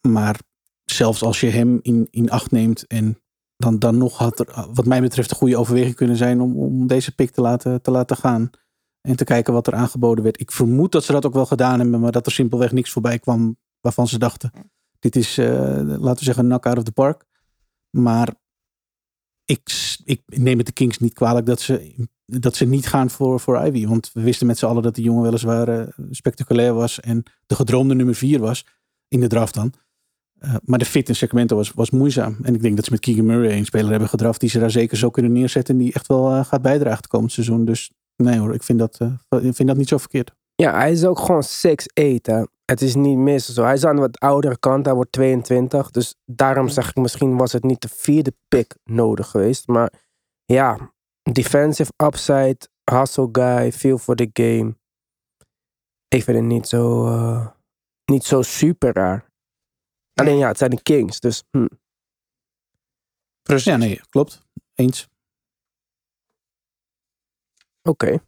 [0.00, 0.38] Maar
[0.84, 3.18] zelfs als je hem in, in acht neemt en
[3.56, 6.86] dan, dan nog had er, wat mij betreft, een goede overweging kunnen zijn om, om
[6.86, 8.50] deze pick te laten, te laten gaan.
[9.00, 10.40] En te kijken wat er aangeboden werd.
[10.40, 13.18] Ik vermoed dat ze dat ook wel gedaan hebben, maar dat er simpelweg niks voorbij
[13.18, 14.50] kwam waarvan ze dachten:
[14.98, 15.46] dit is, eh,
[15.84, 17.24] laten we zeggen, knock out of the park.
[17.96, 18.34] Maar
[19.44, 23.40] ik, ik neem het de Kings niet kwalijk dat ze, dat ze niet gaan voor,
[23.40, 23.86] voor Ivy.
[23.86, 27.00] Want we wisten met z'n allen dat die jongen weliswaar eh, spectaculair was.
[27.00, 28.66] En de gedroomde nummer vier was.
[29.08, 29.72] In de draft dan.
[30.38, 32.36] Eh, maar de fit in Sacramento was, was moeizaam.
[32.42, 34.40] En ik denk dat ze met Keegan Murray een speler hebben gedraft.
[34.40, 35.74] Die ze daar zeker zo kunnen neerzetten.
[35.74, 37.64] En die echt wel eh, gaat bijdragen het komend seizoen.
[37.64, 40.34] Dus nee hoor, ik vind dat, vind dat niet zo verkeerd.
[40.54, 42.42] Ja, hij is ook gewoon 6'8 hè.
[42.66, 43.62] Het is niet mis zo.
[43.62, 45.90] Hij is aan de wat oudere kant, hij wordt 22.
[45.90, 49.66] Dus daarom zeg ik, misschien was het niet de vierde pick nodig geweest.
[49.66, 49.92] Maar
[50.44, 52.58] ja, defensive upside,
[52.90, 54.76] hustle guy, feel for the game.
[56.08, 57.48] Ik vind het niet zo, eh,
[58.04, 59.30] niet zo super raar.
[60.14, 61.66] Alleen ja, het zijn de Kings, dus hm.
[63.42, 63.64] Precies.
[63.64, 64.46] Ja, nee, klopt.
[64.74, 65.08] Eens.
[67.82, 68.18] oké.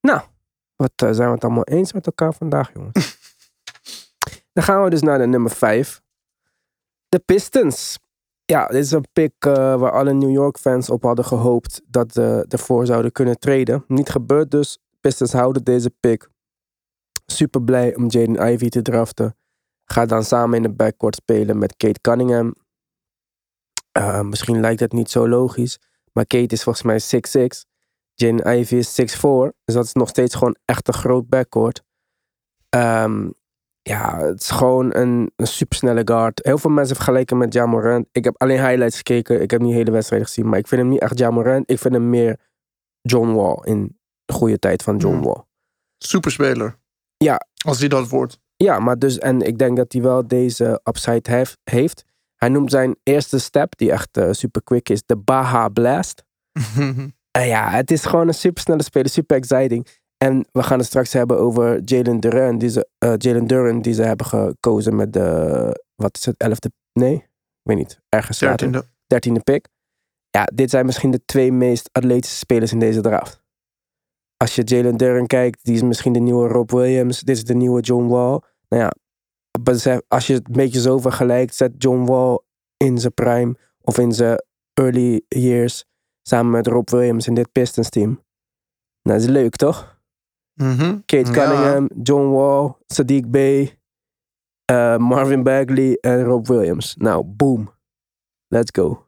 [0.00, 0.20] Nou,
[0.76, 3.18] wat eh, zijn we het allemaal eens met elkaar vandaag, jongens?
[4.56, 6.02] Dan gaan we dus naar de nummer 5.
[7.08, 7.98] De Pistons.
[8.44, 12.12] Ja, dit is een pick eh, waar alle New York fans op hadden gehoopt dat
[12.12, 13.84] ze ervoor zouden kunnen treden.
[13.88, 14.78] Niet gebeurd dus.
[15.00, 16.28] Pistons houden deze pick.
[17.26, 19.36] Super blij om Jaden Ivey te draften.
[19.84, 22.54] Gaat dan samen in de backcourt spelen met Kate Cunningham.
[23.92, 25.78] Eh, misschien lijkt het niet zo logisch.
[26.12, 27.66] Maar Kate is volgens mij 6'6.
[28.14, 29.54] Jaden Ivey is 6'4.
[29.64, 31.82] Dus dat is nog steeds gewoon echt een groot backcourt.
[32.68, 33.28] Ehm,
[33.88, 36.40] ja, het is gewoon een, een supersnelle guard.
[36.44, 38.06] Heel veel mensen vergelijken met Ja Morant.
[38.12, 39.40] Ik heb alleen highlights gekeken.
[39.42, 40.48] Ik heb niet de hele wedstrijd gezien.
[40.48, 41.70] Maar ik vind hem niet echt Ja Morant.
[41.70, 42.40] Ik vind hem meer
[43.00, 45.24] John Wall in de goede tijd van John Hmm.
[45.24, 45.42] Wall.
[45.98, 46.78] Superspeler.
[47.16, 47.40] Ja.
[47.66, 48.38] Als hij dat wordt.
[48.56, 52.04] Ja, maar dus, en ik denk dat hij wel deze upside hef- heeft.
[52.36, 56.22] Hij noemt zijn eerste step, die echt eh, super quick is, de Baja Blast.
[57.30, 59.86] Eh, ja, het is gewoon een supersnelle speler, super exciting.
[60.16, 63.94] En we gaan het straks hebben over Jalen Duran, die ze, eh, Jalen Duran, die
[63.94, 67.24] ze hebben gekozen met de, wat is het, elfde, nee, ik
[67.62, 68.38] weet niet, ergens.
[68.38, 68.84] Dertiende.
[69.06, 69.68] dertiende pick.
[70.30, 73.44] Ja, dit zijn misschien de twee meest atletische spelers in deze draft.
[74.36, 77.20] als je Jalen Duren kijkt, die is misschien de nieuwe Rob Williams.
[77.20, 78.40] Dit is de nieuwe John Wall.
[78.68, 78.92] Nou ja,
[80.08, 82.38] als je het een beetje zo vergelijkt, zet John Wall
[82.76, 84.42] in zijn prime of in zijn
[84.74, 85.84] early years
[86.22, 88.24] samen met Rob Williams in dit Pistons team.
[89.02, 89.95] Nou, dat is leuk toch?
[90.56, 90.98] Mhm.
[91.04, 91.32] Kate Ja.
[91.32, 93.78] Cunningham, John Wall, Sadiq Bey,
[94.64, 96.94] eh, Marvin Bagley en Rob Williams.
[96.98, 97.74] Nou, boom.
[98.48, 99.06] Let's go.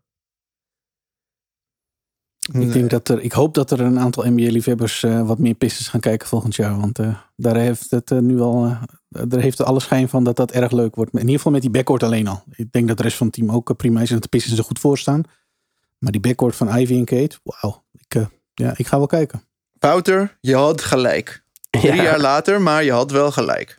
[2.52, 5.88] Ik, denk dat er, ik hoop dat er een aantal NBA-liefhebbers eh, wat meer Pistons
[5.88, 6.80] gaan kijken volgend jaar.
[6.80, 8.76] Want eh, daar heeft het eh, nu al.
[9.08, 11.12] daar heeft alle schijn van dat dat erg leuk wordt.
[11.12, 12.42] In ieder geval met die backcourt alleen al.
[12.50, 14.58] Ik denk dat de rest van het team ook prima is en dat de Pistons
[14.58, 15.22] er goed voor staan.
[15.98, 17.84] Maar die backcourt van Ivy en Kate, wauw.
[17.92, 19.42] Ik, eh, ja, ik ga wel kijken.
[19.78, 21.42] Wouter, je had gelijk.
[21.70, 22.02] Drie Ja.
[22.02, 23.78] jaar later, maar je had wel gelijk.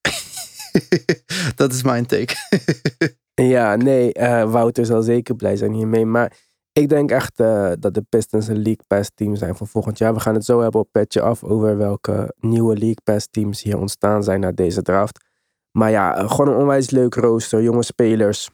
[1.56, 2.34] dat is mijn take.
[3.42, 6.06] Ja, nee, eh, Wouter zal zeker blij zijn hiermee.
[6.06, 6.32] Maar
[6.72, 10.14] ik denk echt eh, dat de Pistons een League Pass team zijn voor volgend jaar.
[10.14, 13.78] We gaan het zo hebben op Petje Af over welke nieuwe League Pass teams hier
[13.78, 15.24] ontstaan zijn na deze draft.
[15.70, 17.62] Maar ja, eh, gewoon een onwijs leuk rooster.
[17.62, 18.50] Jonge spelers.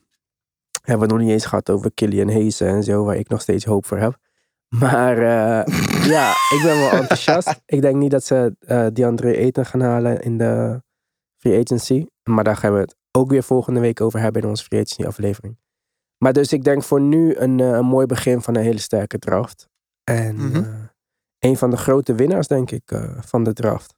[0.82, 3.64] Hebben we nog niet eens gehad over Killian Hayes en zo, waar ik nog steeds
[3.64, 4.16] hoop voor heb.
[4.78, 7.60] Maar eh, ja, ik ben wel enthousiast.
[7.66, 10.82] Ik denk niet dat ze eh DeAndre Ayton gaan halen in de
[11.38, 12.06] free agency.
[12.22, 15.04] Maar daar gaan we het ook weer volgende week over hebben in onze free agency
[15.04, 15.58] aflevering.
[16.18, 19.18] Maar dus ik denk voor nu een, eh, een mooi begin van een hele sterke
[19.18, 19.68] draft.
[20.04, 20.64] En Mhm.
[21.38, 23.94] een van de grote winnaars, denk ik, van de draft.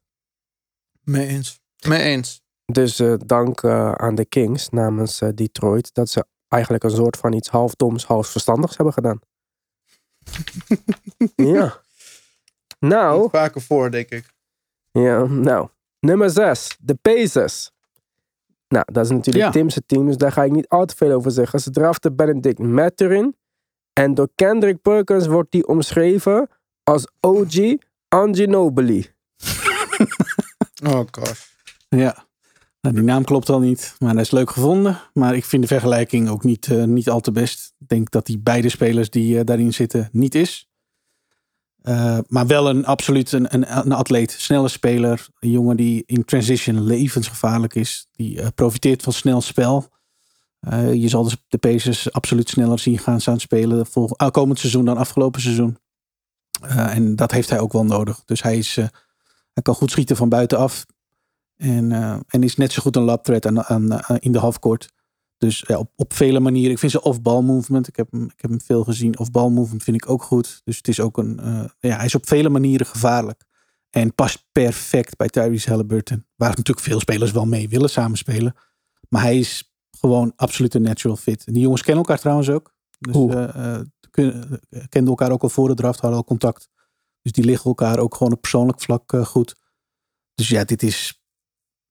[1.01, 1.59] Mee eens.
[1.87, 2.41] Mee eens.
[2.65, 3.63] Dus dank
[3.95, 8.27] aan de Kings namens Detroit dat ze eigenlijk een soort van iets half doms, half
[8.27, 9.19] verstandigs hebben gedaan.
[11.35, 11.81] ja.
[12.79, 14.33] Nou, Komt vaker voor, denk ik.
[14.91, 15.67] ja, nou.
[15.99, 17.71] Nummer 6, de Pacers.
[18.67, 19.51] Nou, dat is natuurlijk Ja.
[19.51, 21.59] Tim's team, dus daar ga ik niet al te veel over zeggen.
[21.59, 23.35] Ze draften Benedict Mathurin.
[23.93, 26.49] En door Kendrick Perkins wordt die omschreven
[26.83, 27.75] als OG
[28.07, 29.07] Anginobili.
[30.83, 31.41] Oh gosh.
[31.89, 32.25] Ja,
[32.85, 35.01] nou, die naam klopt al niet, maar hij is leuk gevonden.
[35.13, 37.73] Maar ik vind de vergelijking ook niet, eh, niet al te best.
[37.79, 40.69] Ik denk dat die beide spelers die eh, daarin zitten niet is.
[41.81, 45.27] Eh, maar wel een absoluut een, een, een atleet, snelle speler.
[45.39, 48.07] Een jongen die in transition levensgevaarlijk is.
[48.11, 49.93] Die profiteert van snel spel.
[50.93, 54.85] Je zal dus de Pacers absoluut sneller zien gaan staan spelen vol, ah, komend seizoen
[54.85, 55.77] dan afgelopen seizoen.
[56.69, 58.23] En dat heeft hij ook wel nodig.
[58.25, 58.75] Dus hij, is,
[59.53, 60.85] hij kan goed schieten van buitenaf.
[61.57, 64.39] En, eh, en is net zo goed een lap threat aan, aan, aan- in de
[64.39, 64.93] halfcourt.
[65.37, 66.71] Dus ja, op, op vele manieren.
[66.71, 67.87] Ik vind zijn off-ball movement.
[67.87, 69.19] Ik heb, hem, ik heb hem veel gezien.
[69.19, 70.61] Off-ball movement vind ik ook goed.
[70.63, 71.39] Dus het is ook een.
[71.39, 73.43] eh, ja, hij is op vele manieren gevaarlijk.
[73.89, 76.25] En past perfect bij Tyrese Halliburton.
[76.35, 78.55] Waar natuurlijk veel spelers wel mee willen samenspelen.
[79.09, 81.43] Maar hij is gewoon absoluut een natural fit.
[81.45, 82.73] En die jongens kennen elkaar trouwens ook.
[82.99, 84.35] Dus eh, eh, eh,
[84.89, 85.99] kenden elkaar ook al voor de draft.
[85.99, 86.69] Hadden al contact.
[87.21, 89.55] Dus die liggen elkaar ook gewoon op persoonlijk vlak eh, goed.
[90.35, 91.23] Dus ja, dit is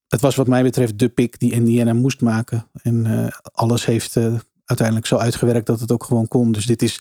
[0.08, 2.66] het was wat mij betreft de pick die Indiana moest maken.
[2.82, 6.52] En eh, alles heeft eh, uiteindelijk zo uitgewerkt dat het ook gewoon kon.
[6.52, 7.00] Dus dit is,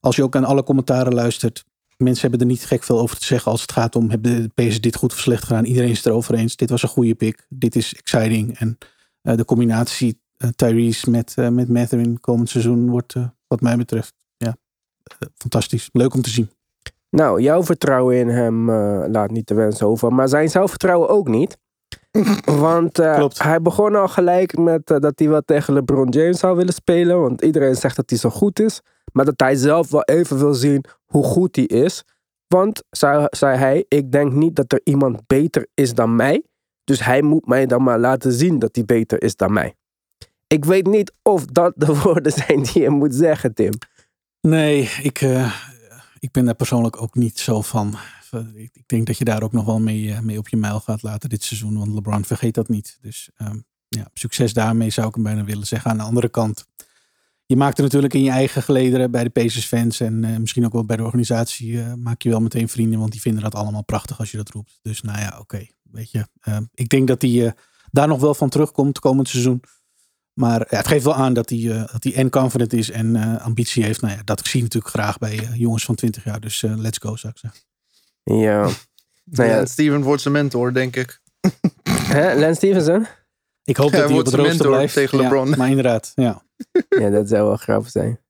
[0.00, 1.64] als je ook aan alle commentaren luistert.
[1.96, 4.50] Mensen hebben er niet gek veel over te zeggen als het gaat om hebben de
[4.54, 5.64] Pacers dit goed of slecht gedaan.
[5.64, 6.56] Iedereen is het erover eens.
[6.56, 7.46] Dit was een goede pick.
[7.48, 8.58] Dit is exciting.
[8.58, 8.78] En
[9.22, 10.20] eh, de combinatie
[10.56, 13.14] Tyrese met, met Mathurin komend seizoen wordt
[13.46, 14.56] wat mij betreft ja,
[15.36, 15.88] fantastisch.
[15.92, 16.50] Leuk om te zien.
[17.10, 18.70] Nou, jouw vertrouwen in hem
[19.10, 20.14] laat niet te wensen over.
[20.14, 21.58] Maar zijn zelfvertrouwen ook niet.
[22.44, 26.56] Want eh, hij begon al gelijk met eh, dat hij wel tegen LeBron James zou
[26.56, 27.20] willen spelen.
[27.20, 28.80] Want iedereen zegt dat hij zo goed is.
[29.12, 32.04] Maar dat hij zelf wel even wil zien hoe goed hij is.
[32.46, 36.42] Want, zei, zei hij, ik denk niet dat er iemand beter is dan mij.
[36.84, 39.74] Dus hij moet mij dan maar laten zien dat hij beter is dan mij.
[40.46, 43.72] Ik weet niet of dat de woorden zijn die je moet zeggen, Tim.
[44.40, 45.52] Nee, ik, eh,
[46.18, 47.94] ik ben daar persoonlijk ook niet zo van.
[48.54, 50.80] Ik, ik denk dat je daar ook nog wel mee, eh, mee op je mijl
[50.80, 51.78] gaat laten dit seizoen.
[51.78, 52.98] Want LeBron vergeet dat niet.
[53.00, 55.90] Dus ehm, ja, succes daarmee zou ik hem bijna willen zeggen.
[55.90, 56.66] Aan de andere kant,
[57.46, 60.00] je maakt er natuurlijk in je eigen gelederen bij de Pacers fans.
[60.00, 62.98] En eh, misschien ook wel bij de organisatie eh, maak je wel meteen vrienden.
[62.98, 64.78] Want die vinden dat allemaal prachtig als je dat roept.
[64.82, 65.66] Dus nou ja, oké.
[65.82, 67.52] weet je, ehm, ik denk dat hij eh,
[67.90, 69.62] daar nog wel van terugkomt komend seizoen.
[70.38, 73.16] Maar ja, het geeft wel aan dat hij, eh, dat hij en confident is en
[73.16, 74.00] eh, ambitie heeft.
[74.00, 76.40] Nou ja, dat zie je natuurlijk graag bij eh, jongens van 20 jaar.
[76.40, 77.60] Dus eh, let's go, zou ik zeggen.
[78.34, 78.60] Ja.
[79.24, 79.56] Nou ja.
[79.56, 81.20] Ja, Steven wordt zijn mentor, denk ik.
[82.14, 83.06] Hè, Lance Stevenson?
[83.64, 84.94] Ik hoop dat hij op wordt het rooster mentor blijft.
[84.94, 85.54] tegen Ja, LeBron.
[85.58, 86.42] maar inderdaad, ja.
[86.88, 88.20] Ja, dat zou wel grappig zijn.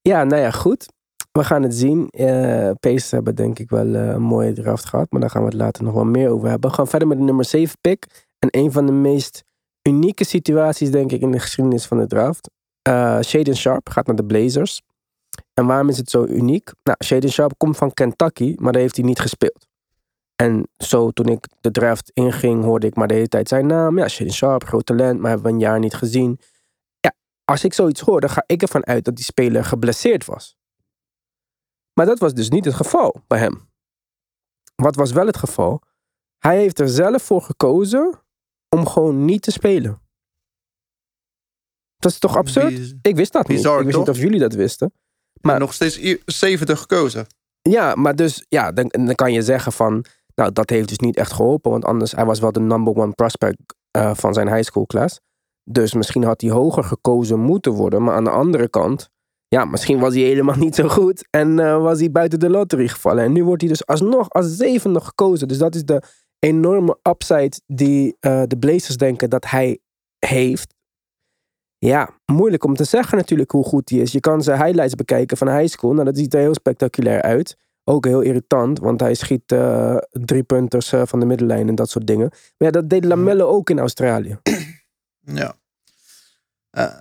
[0.00, 0.86] Ja, nou ja, goed.
[1.32, 2.08] We gaan het zien.
[2.10, 5.06] Eh Pacers hebben denk ik wel eh, een mooie draft gehad.
[5.10, 6.70] Maar daar gaan we het later nog wel meer over hebben.
[6.70, 8.06] We gaan verder met de nummer 7 pick.
[8.38, 9.44] En een van de meest
[9.82, 12.50] unieke situaties denk ik in de geschiedenis van de draft.
[12.82, 14.82] Eh Shaden Sharp gaat naar de Blazers.
[15.58, 16.72] En waarom is het zo uniek?
[16.82, 19.66] Nou, Shaden Sharp komt van Kentucky, maar daar heeft hij niet gespeeld.
[20.36, 23.98] En zo toen ik de draft inging, hoorde ik maar de hele tijd zijn naam.
[23.98, 26.40] Ja, Shane Sharp, groot talent, maar hebben we een jaar niet gezien.
[27.00, 27.14] Ja,
[27.44, 30.56] als ik zoiets hoor, dan ga ik ervan uit dat die speler geblesseerd was.
[31.92, 33.68] Maar dat was dus niet het geval bij hem.
[34.74, 35.82] Wat was wel het geval?
[36.38, 38.22] Hij heeft er zelf voor gekozen
[38.68, 40.00] om gewoon niet te spelen.
[41.96, 42.94] Dat is toch absurd?
[43.02, 43.56] Ik wist dat niet.
[43.56, 44.92] Bizar, Ik wist niet of jullie dat wisten.
[45.46, 47.26] Maar nog steeds i- 70 gekozen.
[47.62, 50.04] Ja, maar dus, ja, dan, dan kan je zeggen van,
[50.34, 53.12] nou, dat heeft dus niet echt geholpen, want anders, hij was wel de number one
[53.12, 53.56] prospect
[53.90, 55.20] eh, van zijn high school class.
[55.64, 59.08] Dus misschien had hij hoger gekozen moeten worden, maar aan de andere kant,
[59.48, 62.88] ja, misschien was hij helemaal niet zo goed en eh, was hij buiten de lottery
[62.88, 63.24] gevallen.
[63.24, 65.48] En nu wordt hij dus alsnog als zevende gekozen.
[65.48, 66.02] Dus dat is de
[66.38, 69.78] enorme upside die eh, de Blazers denken dat hij
[70.18, 70.74] heeft.
[71.78, 74.12] Ja, moeilijk om te zeggen natuurlijk hoe goed hij is.
[74.12, 75.92] Je kan zijn highlights bekijken van high school.
[75.92, 77.56] Nou, dat ziet er heel spectaculair uit.
[77.84, 81.90] Ook heel irritant, want hij schiet eh drie punters eh, van de middenlijn en dat
[81.90, 82.28] soort dingen.
[82.30, 84.38] Maar ja, dat deed Lamello ook in Australië.
[85.34, 85.56] Ja.
[86.70, 86.94] Eh,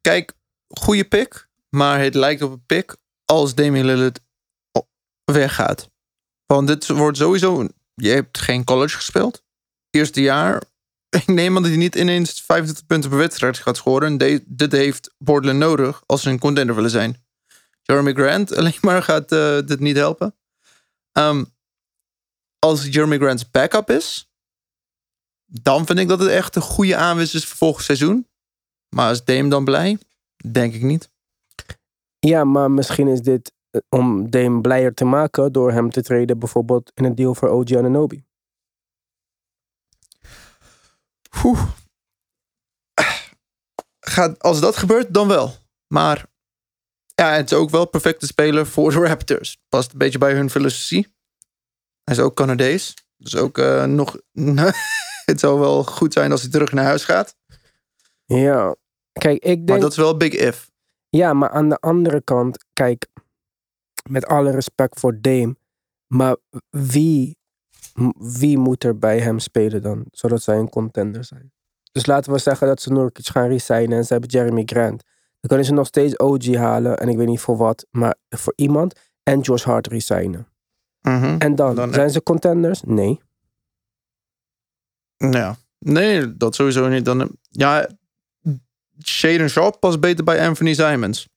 [0.00, 0.32] kijk,
[0.68, 1.48] goede pick.
[1.68, 4.20] Maar het lijkt op een pick als Damian Lillard
[5.24, 5.90] weggaat.
[6.46, 7.66] Want dit wordt sowieso...
[7.94, 9.42] Je hebt geen college gespeeld.
[9.90, 10.62] Eerste jaar.
[11.10, 14.08] Ik neem aan dat hij niet ineens 25 punten per wedstrijd gaat scoren.
[14.08, 17.16] En de- dit heeft Portland nodig als ze een contender willen zijn.
[17.82, 20.34] Jeremy Grant alleen maar gaat eh, dit niet helpen.
[21.12, 21.44] Ehm,
[22.58, 24.24] als Jeremy Grant's backup is...
[25.52, 28.28] Dan vind ik dat het echt een goede aanwinst is voor volgend seizoen.
[28.94, 29.98] Maar is Dame dan blij?
[30.50, 31.10] Denk ik niet.
[32.18, 36.38] Ja, maar misschien is dit eh, om Dame blijer te maken door hem te treden
[36.38, 38.24] bijvoorbeeld in een deal voor OG Ananobi.
[41.44, 41.62] Oeh.
[44.00, 45.54] Gaat, als dat gebeurt, dan wel.
[45.86, 46.26] Maar
[47.14, 49.58] ja, het is ook wel een perfecte speler voor de Raptors.
[49.68, 51.14] Past een beetje bij hun filosofie.
[52.02, 52.94] Hij is ook Canadees.
[53.16, 54.16] Dus ook eh, nog...
[55.30, 57.36] het zou wel goed zijn als hij terug naar huis gaat.
[58.24, 58.76] Ja,
[59.12, 59.80] kijk, ik Maar denk...
[59.80, 60.70] dat is wel big if.
[61.08, 63.06] Ja, maar aan de andere kant, kijk,
[64.10, 65.56] met alle respect voor Dame,
[66.06, 66.36] maar
[66.70, 67.38] wie,
[68.18, 71.52] wie moet er bij hem spelen dan, zodat zij een contender zijn?
[71.92, 75.02] Dus laten we zeggen dat ze Nurkic gaan resignen en ze hebben Jeremy Grant.
[75.40, 78.52] Dan kunnen ze nog steeds OG halen en ik weet niet voor wat, maar voor
[78.56, 80.48] iemand en Josh Hart resignen.
[81.00, 81.36] Mhm.
[81.38, 82.82] En dan, Dan- zijn ze contenders?
[82.82, 83.20] Nee.
[85.16, 85.56] Ja.
[85.78, 87.04] Nee, dat sowieso niet.
[87.04, 87.88] Dan, ja,
[89.04, 91.28] Shaden Sharp past beter bij Anthony Simons.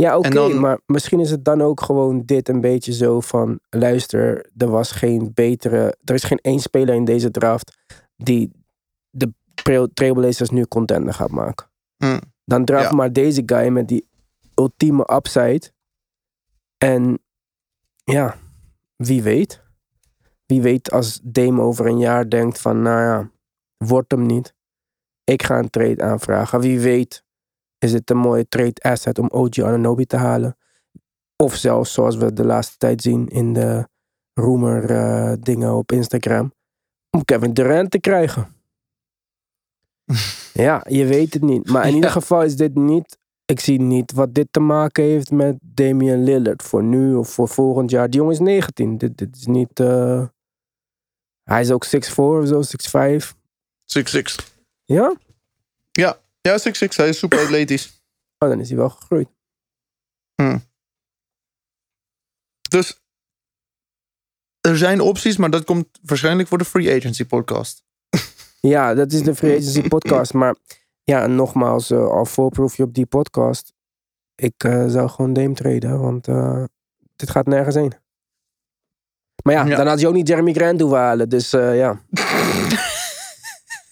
[0.00, 3.60] Ja, oké, dan- maar misschien is het dan ook gewoon dit een beetje zo van...
[3.70, 5.96] luister, er was geen betere...
[6.04, 7.78] Er is geen één speler in deze draft...
[8.16, 8.52] die
[9.10, 11.70] de Trail- Trailblazers nu contender gaat maken.
[11.96, 12.18] Hm.
[12.44, 12.96] Dan draft Ja.
[12.96, 14.08] maar deze guy met die
[14.54, 15.70] ultieme upside.
[16.84, 17.18] En
[18.04, 18.36] ja,
[18.96, 19.62] wie weet.
[20.46, 22.82] Wie weet als Dame over een jaar denkt van...
[22.82, 23.30] nou ja,
[23.76, 24.54] wordt hem niet.
[25.24, 26.60] Ik ga een trade aanvragen.
[26.60, 27.24] Wie weet
[27.78, 30.56] is het een mooie trade asset om OG Ananobi te halen.
[31.36, 33.88] Of zelfs zoals we de laatste tijd zien in de
[34.34, 36.52] rumor eh, dingen op Instagram.
[37.10, 38.48] Om Kevin Durant te krijgen.
[40.66, 41.70] ja, je weet het niet.
[41.70, 43.18] Maar in ieder geval is dit niet...
[43.44, 46.62] Ik zie niet wat dit te maken heeft met Damian Lillard.
[46.62, 48.10] Voor nu of voor volgend jaar.
[48.10, 48.98] Die jongen is 19.
[48.98, 49.80] Dit, dit is niet...
[49.80, 50.26] eh,
[51.42, 52.62] Hij is ook 6'4 of zo,
[53.22, 53.32] 6'5.
[53.84, 54.34] 6'6.
[54.84, 55.14] Ja?
[55.90, 56.18] Ja,
[56.52, 56.96] 6'6.
[56.96, 58.02] Hij is super atletisch.
[58.38, 59.28] Oh, dan is hij wel gegroeid.
[62.68, 63.00] Dus
[64.60, 67.82] er zijn opties, maar dat komt waarschijnlijk voor de Free Agency podcast.
[68.60, 70.32] Ja, dat is de Free Agency podcast.
[70.32, 70.56] Maar
[71.04, 73.72] ja, nogmaals, eh, al voorproef je op die podcast.
[74.34, 76.64] Ik eh, zou gewoon Dame treden, want eh,
[77.16, 77.92] dit gaat nergens heen.
[79.44, 79.76] Maar ja, Ja.
[79.76, 81.28] dan had je ook niet Jeremy Grant hoeven halen.
[81.28, 82.02] Dus ja.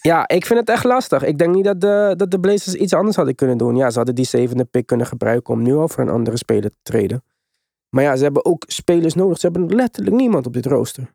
[0.07, 1.23] ja, ik vind het echt lastig.
[1.25, 3.77] Ik denk niet dat de, dat de Blazers iets anders hadden kunnen doen.
[3.77, 6.71] Ja, ze hadden die zevende pick kunnen gebruiken om nu al voor een andere speler
[6.71, 7.25] te treden.
[7.89, 9.39] Maar ja, ze hebben ook spelers nodig.
[9.39, 11.15] Ze hebben letterlijk niemand op dit rooster.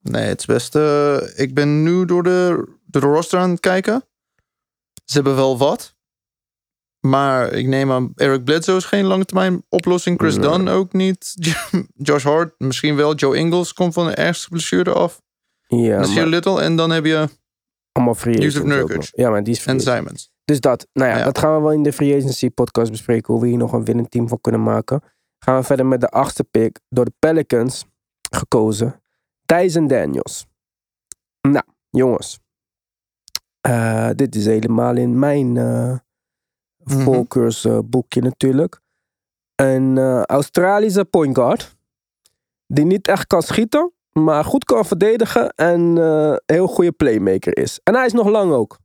[0.00, 0.74] Nee, het is best.
[0.74, 4.04] eh, ik ben nu door de, door de roster aan het kijken.
[5.04, 5.94] Ze hebben wel wat.
[7.00, 10.18] Maar ik neem aan, Eric Bledsoe is geen lange termijn oplossing.
[10.18, 10.48] Chris Nee.
[10.48, 11.34] Dunn ook niet.
[12.08, 13.14] Josh Hart misschien wel.
[13.14, 15.22] Joe Ingles komt van de ergste blessure af.
[15.66, 16.60] Ja, maar Little.
[16.60, 17.28] En dan heb je
[17.96, 19.08] allemaal free agents Nurkic.
[19.12, 19.96] Ja, maar die is free en agent.
[19.98, 20.30] Simons.
[20.44, 21.24] Dus dat, nou ja, Ja.
[21.24, 23.32] dat gaan we wel in de Free Agency podcast bespreken.
[23.32, 25.02] Hoe we hier nog een winnend team van kunnen maken.
[25.38, 26.80] Gaan we verder met de achtste pick.
[26.88, 27.84] Door de Pelicans
[28.30, 29.02] gekozen.
[29.44, 30.46] Tyson Daniels.
[31.40, 32.38] Nou, jongens.
[33.60, 35.98] Eh, dit is helemaal in mijn eh
[36.84, 36.98] Mhm.
[37.00, 38.80] voorkeursboekje natuurlijk.
[39.54, 41.76] Een eh, Australische point guard.
[42.66, 43.92] Die niet echt kan schieten.
[44.24, 47.80] Maar goed kan verdedigen en eh, een heel goede playmaker is.
[47.82, 48.78] En hij is nog lang ook.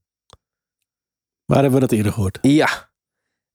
[1.45, 2.37] Waar hebben we dat eerder gehoord?
[2.41, 2.89] Ja.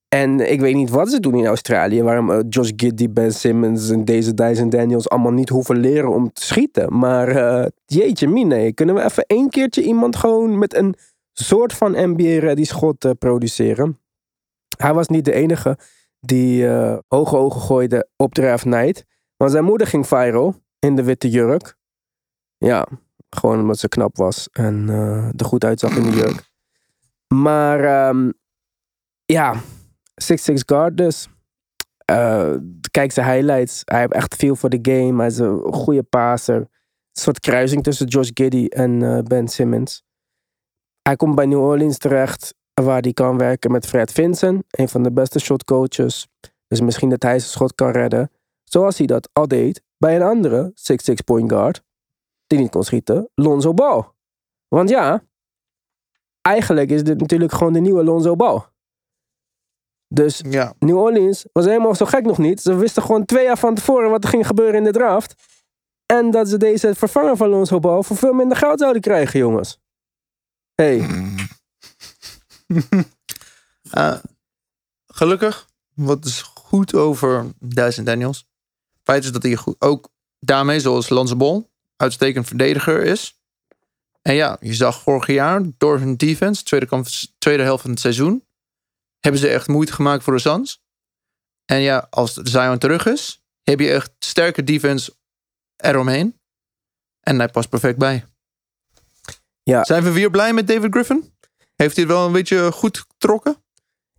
[0.09, 2.03] En ik weet niet wat ze doen in Australië.
[2.03, 6.33] Waarom eh, Josh Giddy, Ben Simmons en deze Dyson Daniels allemaal niet hoeven leren om
[6.33, 6.99] te schieten.
[6.99, 10.95] Maar eh, jeetje mine, kunnen we even één keertje iemand gewoon met een
[11.33, 14.01] soort van NBA-ready schot eh, produceren?
[14.77, 15.79] Hij was niet de enige
[16.21, 19.05] die eh, hoge ogen gooide op Draft Night.
[19.37, 20.55] Want zijn moeder ging viral
[20.87, 21.77] in de witte jurk.
[22.59, 22.87] Ja,
[23.31, 26.51] gewoon omdat ze knap was en eh, er goed uitzag in de jurk.
[27.35, 28.31] Maar ehm,
[29.25, 29.59] ja, 6'6
[30.67, 31.29] guard dus.
[32.05, 32.55] Eh,
[32.91, 33.83] kijk zijn highlights.
[33.85, 35.17] Hij heeft echt veel voor de game.
[35.17, 36.57] Hij is een goede passer.
[36.57, 36.69] Een
[37.23, 40.05] soort kruising tussen Josh Giddy en eh, Ben Simmons.
[41.03, 45.03] Hij komt bij New Orleans terecht, waar hij kan werken met Fred Vincent, een van
[45.03, 46.29] de beste shotcoaches.
[46.67, 48.31] Dus misschien dat hij zijn schot kan redden.
[48.71, 51.83] Zoals hij dat al deed bij een andere 6'6 point guard,
[52.47, 54.05] die niet kon schieten, Lonzo Ball.
[54.69, 55.25] Want ja,
[56.43, 58.63] eigenlijk is dit natuurlijk gewoon de nieuwe Lonzo Ball.
[60.09, 60.75] Dus Ja.
[60.79, 62.61] New Orleans was helemaal zo gek nog niet.
[62.61, 65.35] Ze wisten gewoon twee jaar van tevoren wat er ging gebeuren in de draft.
[66.07, 69.81] En dat ze deze vervanger van Lonzo Ball voor veel minder geld zouden krijgen, jongens.
[70.75, 71.07] hey,
[73.91, 74.19] Eh,
[75.07, 78.47] gelukkig, wat is goed over Dyson Daniels.
[79.07, 80.09] Feit is dat hij goed, ook
[80.41, 83.41] daarmee, zoals Lance Ball, uitstekend verdediger is.
[84.23, 87.07] En ja, je zag vorig jaar door hun defense, tweede, kamp-
[87.39, 88.47] tweede helft van het seizoen,
[89.21, 90.85] hebben ze echt moeite gemaakt voor de Suns.
[91.65, 95.17] En ja, als Zion terug is, heb je echt sterke defense
[95.77, 96.41] eromheen.
[97.21, 98.25] En hij past perfect bij.
[99.63, 99.85] Ja.
[99.85, 101.35] Zijn we weer blij met David Griffin?
[101.75, 103.65] Heeft hij het wel een beetje goed getrokken?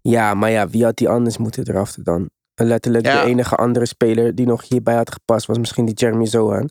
[0.02, 2.30] ja, maar ja, wie had die anders moeten draften dan?
[2.62, 3.22] Letterlijk Ja.
[3.22, 6.70] de enige andere speler die nog hierbij had gepast was misschien die Jeremy Zohan.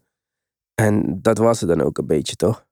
[0.75, 2.67] En dat was het dan ook een beetje, toch?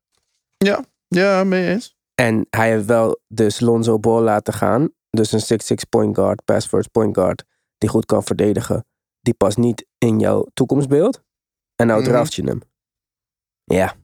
[1.09, 1.97] Ja, mee eens.
[2.15, 4.89] En hij heeft wel dus Lonzo Ball laten gaan.
[5.11, 7.45] Dus een 6'6 point guard, pass first point guard,
[7.79, 8.87] die goed kan verdedigen.
[9.21, 11.23] Die past niet in jouw toekomstbeeld.
[11.77, 12.09] En nou Mhm.
[12.11, 12.61] draft je hem.
[13.65, 13.95] Ja,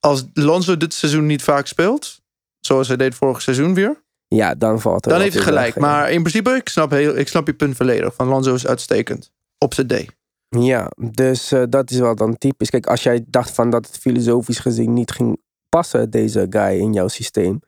[0.00, 2.20] Als Lonzo dit seizoen niet vaak speelt,
[2.60, 4.03] zoals hij deed vorig seizoen weer,
[4.34, 5.76] ja, dan valt er dan heeft hij gelijk.
[5.76, 8.14] Maar in principe, ik snap, heel, ik snap je punt volledig.
[8.14, 9.30] Van Lonzo is uitstekend.
[9.58, 10.04] Op zijn D.
[10.48, 12.70] Ja, dus eh, dat is wel dan typisch.
[12.70, 16.92] Kijk, als jij dacht van dat het filosofisch gezien niet ging passen, deze guy in
[16.92, 17.60] jouw systeem.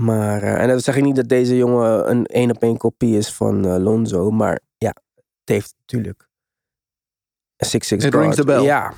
[0.00, 3.16] Maar, eh, en dat zeg ik niet dat deze jongen een één op één kopie
[3.16, 4.30] is van eh, Lonzo.
[4.30, 6.28] Maar ja, het heeft natuurlijk
[7.56, 8.14] een 6'6 It guard.
[8.14, 8.62] rings the bell.
[8.62, 8.92] Ja,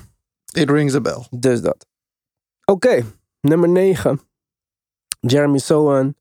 [0.53, 1.27] It rings a bell.
[1.29, 1.85] dus dat.
[2.65, 3.03] Oké,
[3.41, 4.21] nummer 9.
[5.19, 6.15] Jeremy Sohan.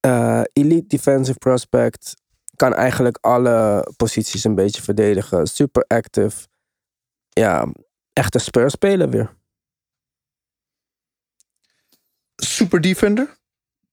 [0.00, 2.14] Eh, elite defensive prospect.
[2.56, 5.46] Kan eigenlijk alle posities een beetje verdedigen.
[5.46, 6.46] Super active.
[7.28, 7.72] Ja,
[8.12, 9.36] echte speurspeler weer.
[12.36, 13.36] Super defender.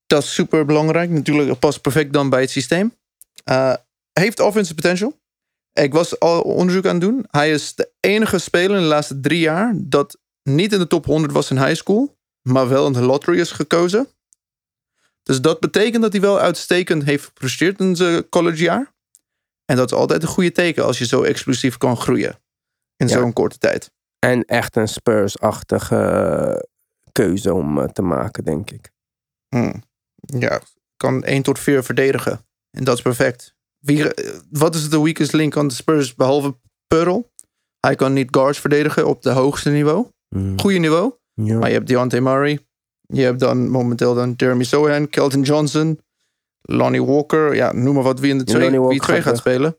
[0.07, 1.09] Dat is super belangrijk.
[1.09, 2.93] Natuurlijk past perfect dan bij het systeem.
[3.43, 3.73] Eh,
[4.13, 5.19] heeft offensive potential.
[5.73, 7.25] Ik was al onderzoek aan het doen.
[7.29, 11.05] Hij is de enige speler in de laatste drie jaar dat niet in de top
[11.05, 14.07] 100 was in high school, maar wel in de lottery is gekozen.
[15.25, 18.93] Dus dat betekent dat hij wel uitstekend heeft gepresteerd in zijn collegejaar.
[19.65, 22.39] En dat is altijd een goede teken als je zo explosief kan groeien
[22.97, 23.13] in Ja.
[23.17, 23.91] zo'n korte tijd.
[24.19, 26.67] En echt een Spurs-achtige
[27.11, 28.91] keuze om eh, te maken, denk ik.
[29.55, 29.83] Hmm.
[30.39, 30.61] Ja,
[30.97, 32.45] kan 1 tot 4 verdedigen.
[32.71, 33.55] En dat is perfect.
[33.79, 36.57] Wie, eh, wat is de weakest link aan de Spurs behalve
[36.87, 37.31] Pearl?
[37.79, 40.07] Hij kan niet guards verdedigen op de hoogste niveau.
[40.35, 40.59] Mm.
[40.59, 41.13] Goede niveau.
[41.33, 41.57] Ja.
[41.57, 42.65] Maar je hebt Deontay Murray.
[43.07, 45.99] Je hebt dan momenteel dan Jeremy Sohan, Kelton Johnson,
[46.61, 47.55] Lonnie Walker.
[47.55, 49.77] Ja, noem maar wat wie in de twee, Lonnie wie twee gaat gaat spelen.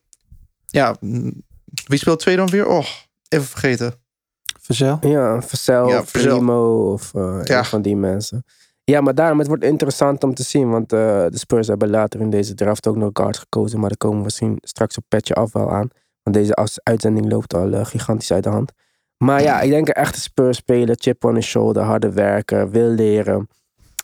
[0.67, 1.43] Ja, mm,
[1.87, 2.67] wie speelt twee dan weer?
[2.67, 2.85] Oh,
[3.29, 3.87] even vergeten.
[3.87, 4.99] Ja, Verzel?
[5.41, 6.37] Vercel Ja, of Verzel.
[6.37, 7.59] Primo of eh, Ja.
[7.59, 8.45] een van die mensen.
[8.85, 10.71] Ja, maar daarom, het wordt interessant om te zien.
[10.71, 10.99] Want eh,
[11.29, 13.79] de Spurs hebben later in deze draft ook nog guards gekozen.
[13.81, 15.89] Maar daar komen we misschien straks op petje af wel aan.
[16.23, 18.73] Want deze as- uitzending loopt al eh, gigantisch uit de hand.
[19.25, 20.97] Maar ja, ik denk een echte Spurs speler.
[20.99, 23.49] Chip on his shoulder, harde werken, wil leren.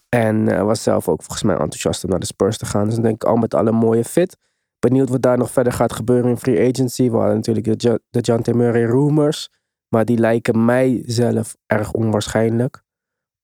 [0.09, 2.85] En eh, was zelf ook volgens mij enthousiast om naar de Spurs te gaan.
[2.85, 4.37] Dus dan denk ik al met alle mooie fit.
[4.79, 7.11] Benieuwd wat daar nog verder gaat gebeuren in free agency.
[7.11, 8.55] We hadden natuurlijk de, T.
[8.55, 9.51] Murray rumors.
[9.89, 12.83] Maar die lijken mij zelf erg onwaarschijnlijk.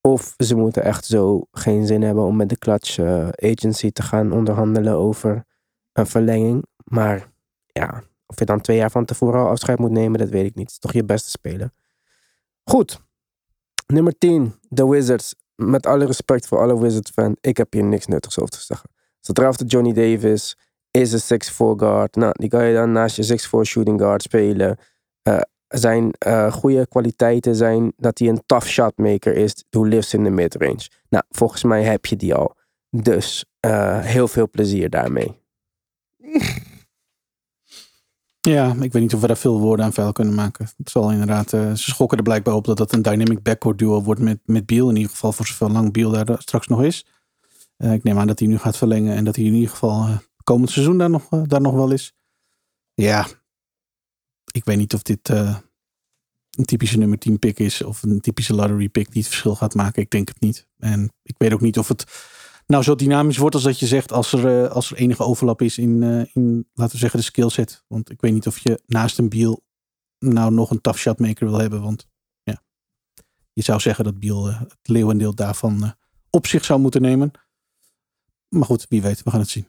[0.00, 4.02] Of ze moeten echt zo geen zin hebben om met de clutch eh, agency te
[4.02, 5.44] gaan onderhandelen over
[5.92, 6.64] een verlenging.
[6.84, 7.30] Maar
[7.66, 10.54] ja, of je dan twee jaar van tevoren al afscheid moet nemen, dat weet ik
[10.54, 10.64] niet.
[10.64, 11.70] Het is toch je beste speler.
[12.64, 13.00] Goed.
[13.86, 15.34] Nummer 10, de Wizards.
[15.54, 18.90] Met alle respect voor alle Wizards fans, ik heb hier niks nuttigs over te zeggen.
[19.20, 20.56] Ze draften Johnny Davis,
[20.90, 22.16] is een 6'4 guard.
[22.16, 24.78] Nou, die kan je dan naast je 6'4 shooting guard spelen.
[25.22, 30.24] Eh, zijn eh, goede kwaliteiten zijn dat hij een tough shotmaker is who lives in
[30.24, 30.88] the midrange.
[31.08, 32.54] Nou, volgens mij heb je die al.
[32.90, 35.40] Dus eh, heel veel plezier daarmee.
[38.40, 40.68] Ja, ik weet niet of we daar veel woorden aan vuil kunnen maken.
[40.76, 44.02] Het zal inderdaad, eh, ze schokken er blijkbaar op dat dat een dynamic backcourt duo
[44.02, 44.88] wordt met, met Biel.
[44.88, 47.06] In ieder geval voor zoveel lang Biel daar straks nog is.
[47.76, 50.06] Eh, ik neem aan dat hij nu gaat verlengen en dat hij in ieder geval
[50.06, 50.16] eh,
[50.48, 52.14] komend seizoen daar nog, eh, daar nog wel is.
[52.94, 53.26] Ja,
[54.52, 55.56] ik weet niet of dit eh,
[56.56, 59.74] een typische nummer 10 pick is of een typische lottery pick die het verschil gaat
[59.74, 60.02] maken.
[60.02, 60.68] Ik denk het niet.
[60.78, 62.04] En ik weet ook niet of het
[62.68, 65.62] nou zo dynamisch wordt als dat je zegt als er, eh, als er enige overlap
[65.62, 67.84] is in, eh, in, laten we zeggen, de skillset.
[67.86, 69.62] Want ik weet niet of je naast een Biel
[70.18, 71.82] nou nog een tough shotmaker wil hebben.
[71.82, 72.08] Want
[72.42, 72.62] ja,
[73.52, 75.94] je zou zeggen dat Biel eh, het leeuwendeel daarvan
[76.30, 77.30] op zich zou moeten nemen.
[78.48, 79.68] Maar goed, wie weet, we gaan het zien.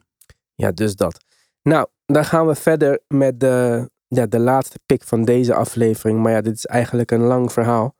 [0.55, 1.25] Ja, dus dat.
[1.61, 6.21] Nou, dan gaan we verder met de, ja, de laatste pick van deze aflevering.
[6.21, 7.95] Maar ja, dit is eigenlijk een lang verhaal.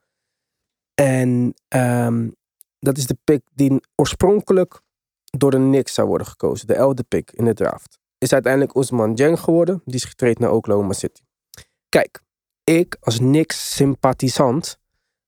[0.94, 2.30] En ehm,
[2.80, 4.82] dat is de pick die oorspronkelijk
[5.38, 6.68] door de Knicks zou worden gekozen.
[6.68, 8.00] De elfde pick in de draft.
[8.18, 9.82] Is uiteindelijk Ousmane Dieng geworden.
[9.86, 11.22] Die is getraind naar Oklahoma City.
[11.90, 12.22] Kijk,
[12.64, 14.78] ik als Knicks sympathisant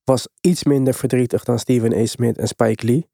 [0.03, 2.05] was iets minder verdrietig dan Steven A.
[2.05, 3.09] Smith en Spike Lee.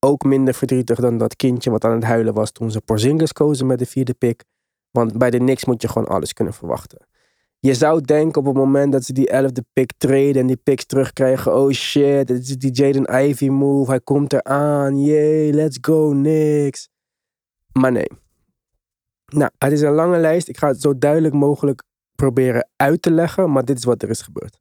[0.00, 3.66] Ook minder verdrietig dan dat kindje wat aan het huilen was toen ze Porzingis kozen
[3.66, 4.44] met de vierde pick.
[4.90, 7.07] Want bij de Knicks moet je gewoon alles kunnen verwachten.
[7.60, 10.84] Je zou denken op het moment dat ze die elfde pick treden en die picks
[10.84, 11.54] terugkrijgen.
[11.56, 13.90] Oh shit, dit is die Jaden Ivy move.
[13.90, 15.00] Hij komt eraan.
[15.00, 16.88] Yay, let's go Knicks.
[17.72, 18.08] Maar nee.
[19.26, 20.48] Nou, het is een lange lijst.
[20.48, 21.82] Ik ga het zo duidelijk mogelijk
[22.14, 23.52] proberen uit te leggen.
[23.52, 24.58] Maar dit is wat er is gebeurd.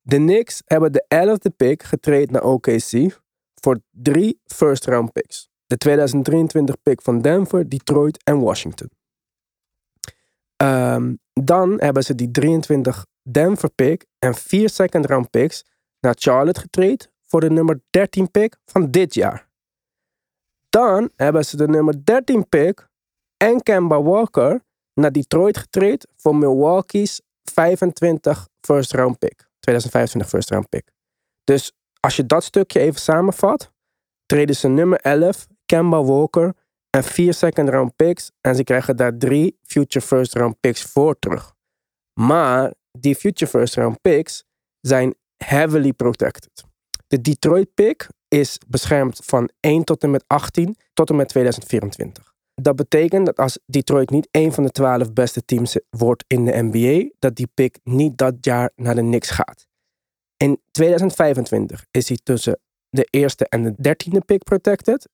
[0.00, 3.20] De Knicks hebben de elfde pick getraind naar OKC
[3.54, 5.48] voor drie first round picks.
[5.66, 8.90] De 2023 pick van Denver, Detroit en Washington.
[10.62, 15.64] Ehm, dan hebben ze die 23 Denver pick en vier second round picks
[16.00, 19.48] naar Charlotte getraind voor de nummer 13 pick van dit jaar.
[20.68, 22.88] Dan hebben ze de nummer 13 pick
[23.36, 24.60] en Kemba Walker
[24.94, 29.48] naar Detroit getraind voor Milwaukee's 25 first round pick.
[29.60, 30.90] 2025 first round pick.
[31.44, 33.72] Dus als je dat stukje even samenvat,
[34.26, 36.54] treden ze nummer 11, Kemba Walker
[36.96, 38.30] en vier second round picks.
[38.40, 41.54] En ze krijgen daar drie future first round picks voor terug.
[42.20, 44.44] Maar die future first round picks
[44.80, 46.64] zijn heavily protected.
[47.06, 52.32] De Detroit pick is beschermd van 1 tot en met 18 tot en met 2024.
[52.54, 56.62] Dat betekent dat als Detroit niet een van de 12 beste teams wordt in de
[56.62, 59.66] NBA, dat die pick niet dat jaar naar de Knicks gaat.
[60.36, 65.08] In 2025 is hij tussen de eerste en de dertiende pick protected.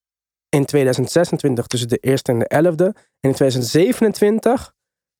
[0.49, 2.85] In 2026 tussen de eerste en de elfde.
[3.21, 4.75] En in 2027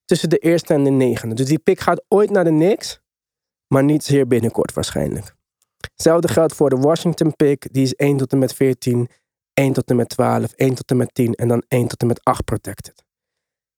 [0.05, 1.35] tussen de eerste en de negende.
[1.35, 2.99] Dus die pick gaat ooit naar de Knicks,
[3.67, 5.35] maar niet zeer binnenkort waarschijnlijk.
[5.93, 7.73] Hetzelfde geldt voor de Washington pick.
[7.73, 9.09] Die is 1 tot en met 14,
[9.53, 12.07] 1 tot en met 12, 1 tot en met 10 en dan 1 tot en
[12.07, 13.03] met 8 protected.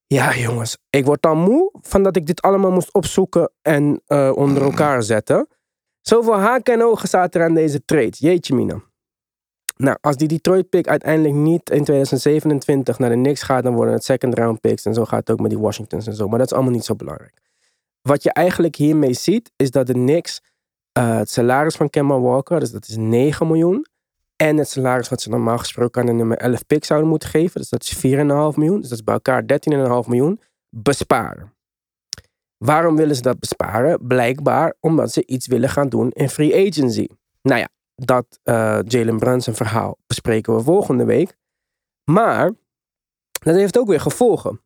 [0.08, 4.32] Ja, jongens, ik word dan moe van dat ik dit allemaal moest opzoeken en uh,
[4.36, 5.47] onder elkaar zetten.
[6.02, 8.12] Zoveel haken en ogen zaten er aan deze trade.
[8.18, 8.82] Jeetje mina.
[9.82, 13.93] Nou, als die Detroit pick uiteindelijk niet in 2027 naar de Knicks gaat, dan worden
[13.93, 14.86] het second round picks.
[14.86, 16.27] En zo gaat het ook met die Washingtons en zo.
[16.27, 17.41] Maar dat is allemaal niet zo belangrijk.
[18.01, 20.41] Wat je eigenlijk hiermee ziet, is dat de Knicks
[20.97, 23.86] uh, het salaris van Kemba Walker, dus dat is 9 miljoen.
[24.36, 27.61] En het salaris wat ze normaal gesproken aan de nummer 11 pick zouden moeten geven,
[27.61, 28.79] dus dat is 4,5 miljoen.
[28.79, 29.43] Dus dat is bij elkaar
[30.03, 30.39] 13,5 miljoen.
[30.69, 31.53] Besparen.
[32.57, 34.07] Waarom willen ze dat besparen?
[34.07, 37.07] Blijkbaar omdat ze iets willen gaan doen in free agency.
[37.41, 37.67] Nou ja,
[38.06, 41.38] dat uh, Jalen Brunson verhaal bespreken we volgende week.
[42.04, 42.52] Maar
[43.32, 44.62] dat heeft ook weer gevolgen.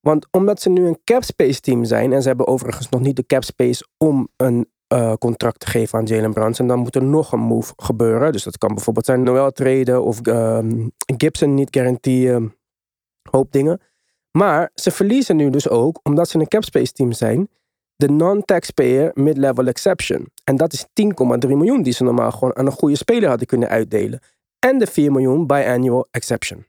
[0.00, 3.26] Want omdat ze nu een capspace team zijn, en ze hebben overigens nog niet de
[3.26, 7.40] capspace om een uh, contract te geven aan Jalen Brunson, dan moet er nog een
[7.40, 8.32] move gebeuren.
[8.32, 10.58] Dus dat kan bijvoorbeeld zijn Noel treden of uh,
[11.16, 12.54] Gibson niet garantieën,
[13.30, 13.80] hoop dingen.
[14.30, 17.48] Maar ze verliezen nu dus ook, omdat ze een capspace team zijn,
[17.96, 20.26] de non-taxpayer mid-level exception.
[20.44, 23.68] En dat is 10,3 miljoen die ze normaal gewoon aan een goede speler hadden kunnen
[23.68, 24.20] uitdelen.
[24.58, 26.66] En de 4 miljoen biannual exception.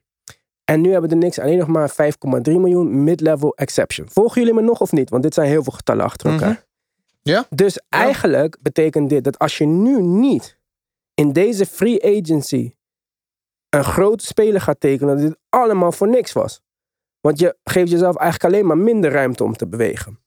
[0.64, 1.96] En nu hebben de Knicks alleen nog maar 5,3
[2.42, 4.08] miljoen mid-level exception.
[4.10, 5.10] Volgen jullie me nog of niet?
[5.10, 6.48] Want dit zijn heel veel getallen achter elkaar.
[6.48, 6.60] Mhm.
[7.22, 7.46] Ja.
[7.50, 10.58] Dus eigenlijk betekent dit dat als je nu niet
[11.14, 12.74] in deze free agency
[13.68, 16.60] een grote speler gaat tekenen, dat dit allemaal voor niks was.
[17.20, 20.18] Want je geeft jezelf eigenlijk alleen maar minder ruimte om te bewegen.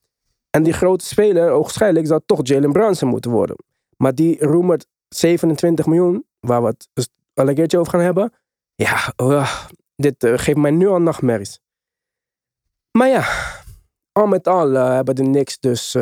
[0.57, 3.55] En die grote speler, ogenschijnlijk, zou toch Jalen Brunson moeten worden.
[3.97, 8.33] Maar die rumored 27 miljoen, waar we het dus al een keertje over gaan hebben.
[8.75, 9.61] Ja, uh,
[9.95, 11.59] dit uh, geeft mij nu al nachtmerries.
[12.91, 13.25] Maar ja,
[14.11, 15.97] al met al uh, hebben de Knicks dus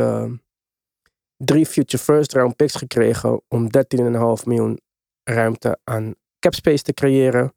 [1.37, 4.79] drie future first round picks gekregen om 13,5 miljoen
[5.23, 7.53] ruimte aan capspace te creëren.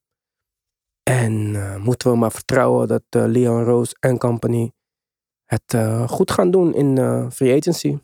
[1.02, 4.72] En eh, moeten we maar vertrouwen dat eh, Leon Rose en company
[5.48, 7.98] het eh, goed gaan doen in eh, free agency.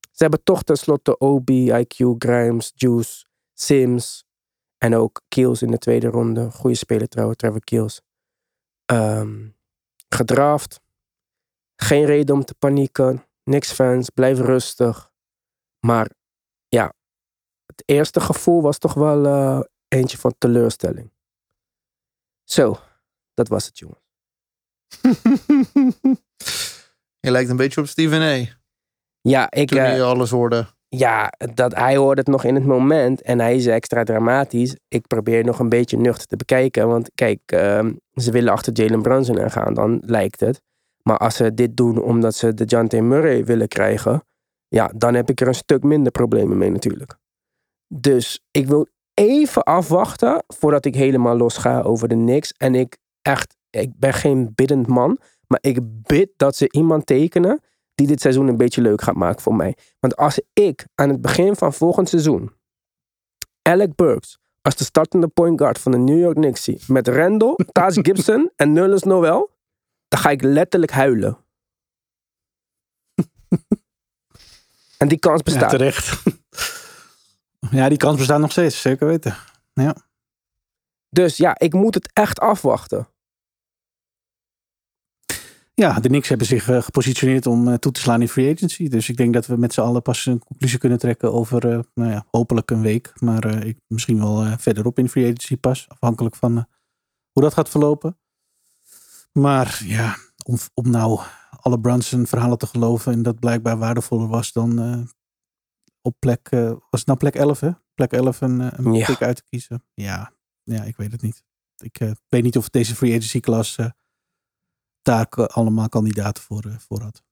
[0.00, 4.24] Ze hebben toch tenslotte OB, IQ, Grimes, Juice, Sims
[4.78, 6.50] en ook Keels in de tweede ronde.
[6.50, 8.00] Goede speler trouwens, Trevor Keels.
[8.84, 9.48] Ehm,
[10.08, 10.80] gedraft.
[11.76, 13.24] Geen reden om te panieken.
[13.44, 15.12] Niks fans, blijf rustig.
[15.80, 16.10] Maar
[16.68, 16.92] ja,
[17.66, 21.12] het eerste gevoel was toch wel eh, eentje van teleurstelling.
[22.44, 22.78] Zo,
[23.34, 24.00] dat was het, jongen.
[27.26, 28.44] Je lijkt een beetje op Steven A.
[29.20, 30.66] Ja, ik, Toen eh, je alles hoorde.
[30.88, 34.76] ja, dat, hij hoorde het nog in het moment en hij is extra dramatisch.
[34.88, 36.88] Ik probeer nog een beetje nuchter te bekijken.
[36.88, 40.60] Want kijk, ehm, ze willen achter Jalen Brunson aan gaan, dan lijkt het.
[41.02, 44.24] Maar als ze dit doen omdat ze de Jante Murray willen krijgen,
[44.68, 47.16] ja, dan heb ik er een stuk minder problemen mee natuurlijk.
[47.94, 52.52] Dus ik wil even afwachten voordat ik helemaal los ga over de Knicks.
[52.52, 57.60] En ik echt, ik ben geen biddend man, maar ik bid dat ze iemand tekenen
[57.94, 59.76] die dit seizoen een beetje leuk gaat maken voor mij.
[60.00, 62.52] Want als ik aan het begin van volgend seizoen
[63.62, 67.54] Alec Burks als de startende point guard van de New York Knicks zie, met Randall,
[67.72, 69.50] Taj Gibson en Nerlens Noel,
[70.08, 71.38] dan ga ik letterlijk huilen.
[74.98, 75.70] en die kans Ja, bestaat.
[75.70, 76.22] terecht.
[77.78, 79.36] ja, die kans bestaat nog steeds, zeker weten.
[79.72, 79.96] Ja.
[81.08, 83.08] dus ja, ik moet het echt afwachten.
[85.80, 88.88] Ja, de Knicks hebben zich eh, gepositioneerd om eh, toe te slaan in free agency.
[88.88, 91.78] Dus ik denk dat we met z'n allen pas een conclusie kunnen trekken over, eh,
[91.94, 93.12] nou ja, hopelijk een week.
[93.20, 95.88] Maar ik, misschien wel verderop in free agency pas.
[95.88, 96.52] Afhankelijk van
[97.32, 98.18] hoe dat gaat verlopen.
[99.32, 101.20] Maar ja, om, om nou
[101.60, 105.08] alle Brunson verhalen te geloven en dat blijkbaar waardevoller was dan
[106.00, 106.48] op plek,
[106.90, 107.70] was het nou plek 11 hè?
[107.94, 109.06] Plek 11 een, een Ja.
[109.06, 109.84] pick uit te kiezen.
[109.94, 111.44] Ja, ja, ik weet het niet.
[111.76, 113.78] Ik weet niet of deze free agency klas
[115.06, 117.22] daar allemaal kandidaten voor, eh, voor had.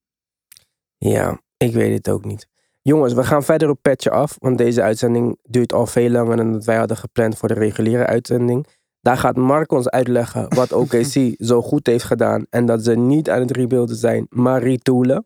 [0.96, 2.48] Ja, ik weet het ook niet.
[2.82, 6.52] Jongens, we gaan verder op petje af, want deze uitzending duurt al veel langer dan
[6.52, 8.66] dat wij hadden gepland voor de reguliere uitzending.
[9.00, 13.30] Daar gaat Mark ons uitleggen wat OKC zo goed heeft gedaan en dat ze niet
[13.30, 15.24] aan het rebuilden zijn, maar retoolen.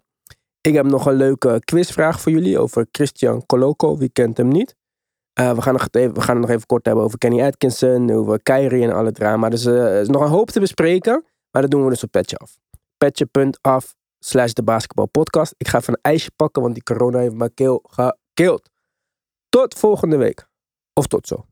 [0.61, 3.97] Ik heb nog een leuke quizvraag voor jullie over Christian Coloco.
[3.97, 4.77] Wie kent hem niet?
[5.33, 8.11] Eh, we, gaan nog even, we gaan het nog even kort hebben over Kenny Atkinson,
[8.11, 9.49] over Kyrie en alle drama.
[9.49, 11.25] Dus eh, er is nog een hoop te bespreken,
[11.59, 12.59] maar dat doen we dus op petje af.
[12.97, 15.55] Petje.af slash de basketbalpodcast.
[15.57, 18.71] Ik ga even een ijsje pakken, want die corona heeft mijn keel gekild.
[19.49, 20.49] Tot volgende week.
[20.93, 21.47] Of tot zo.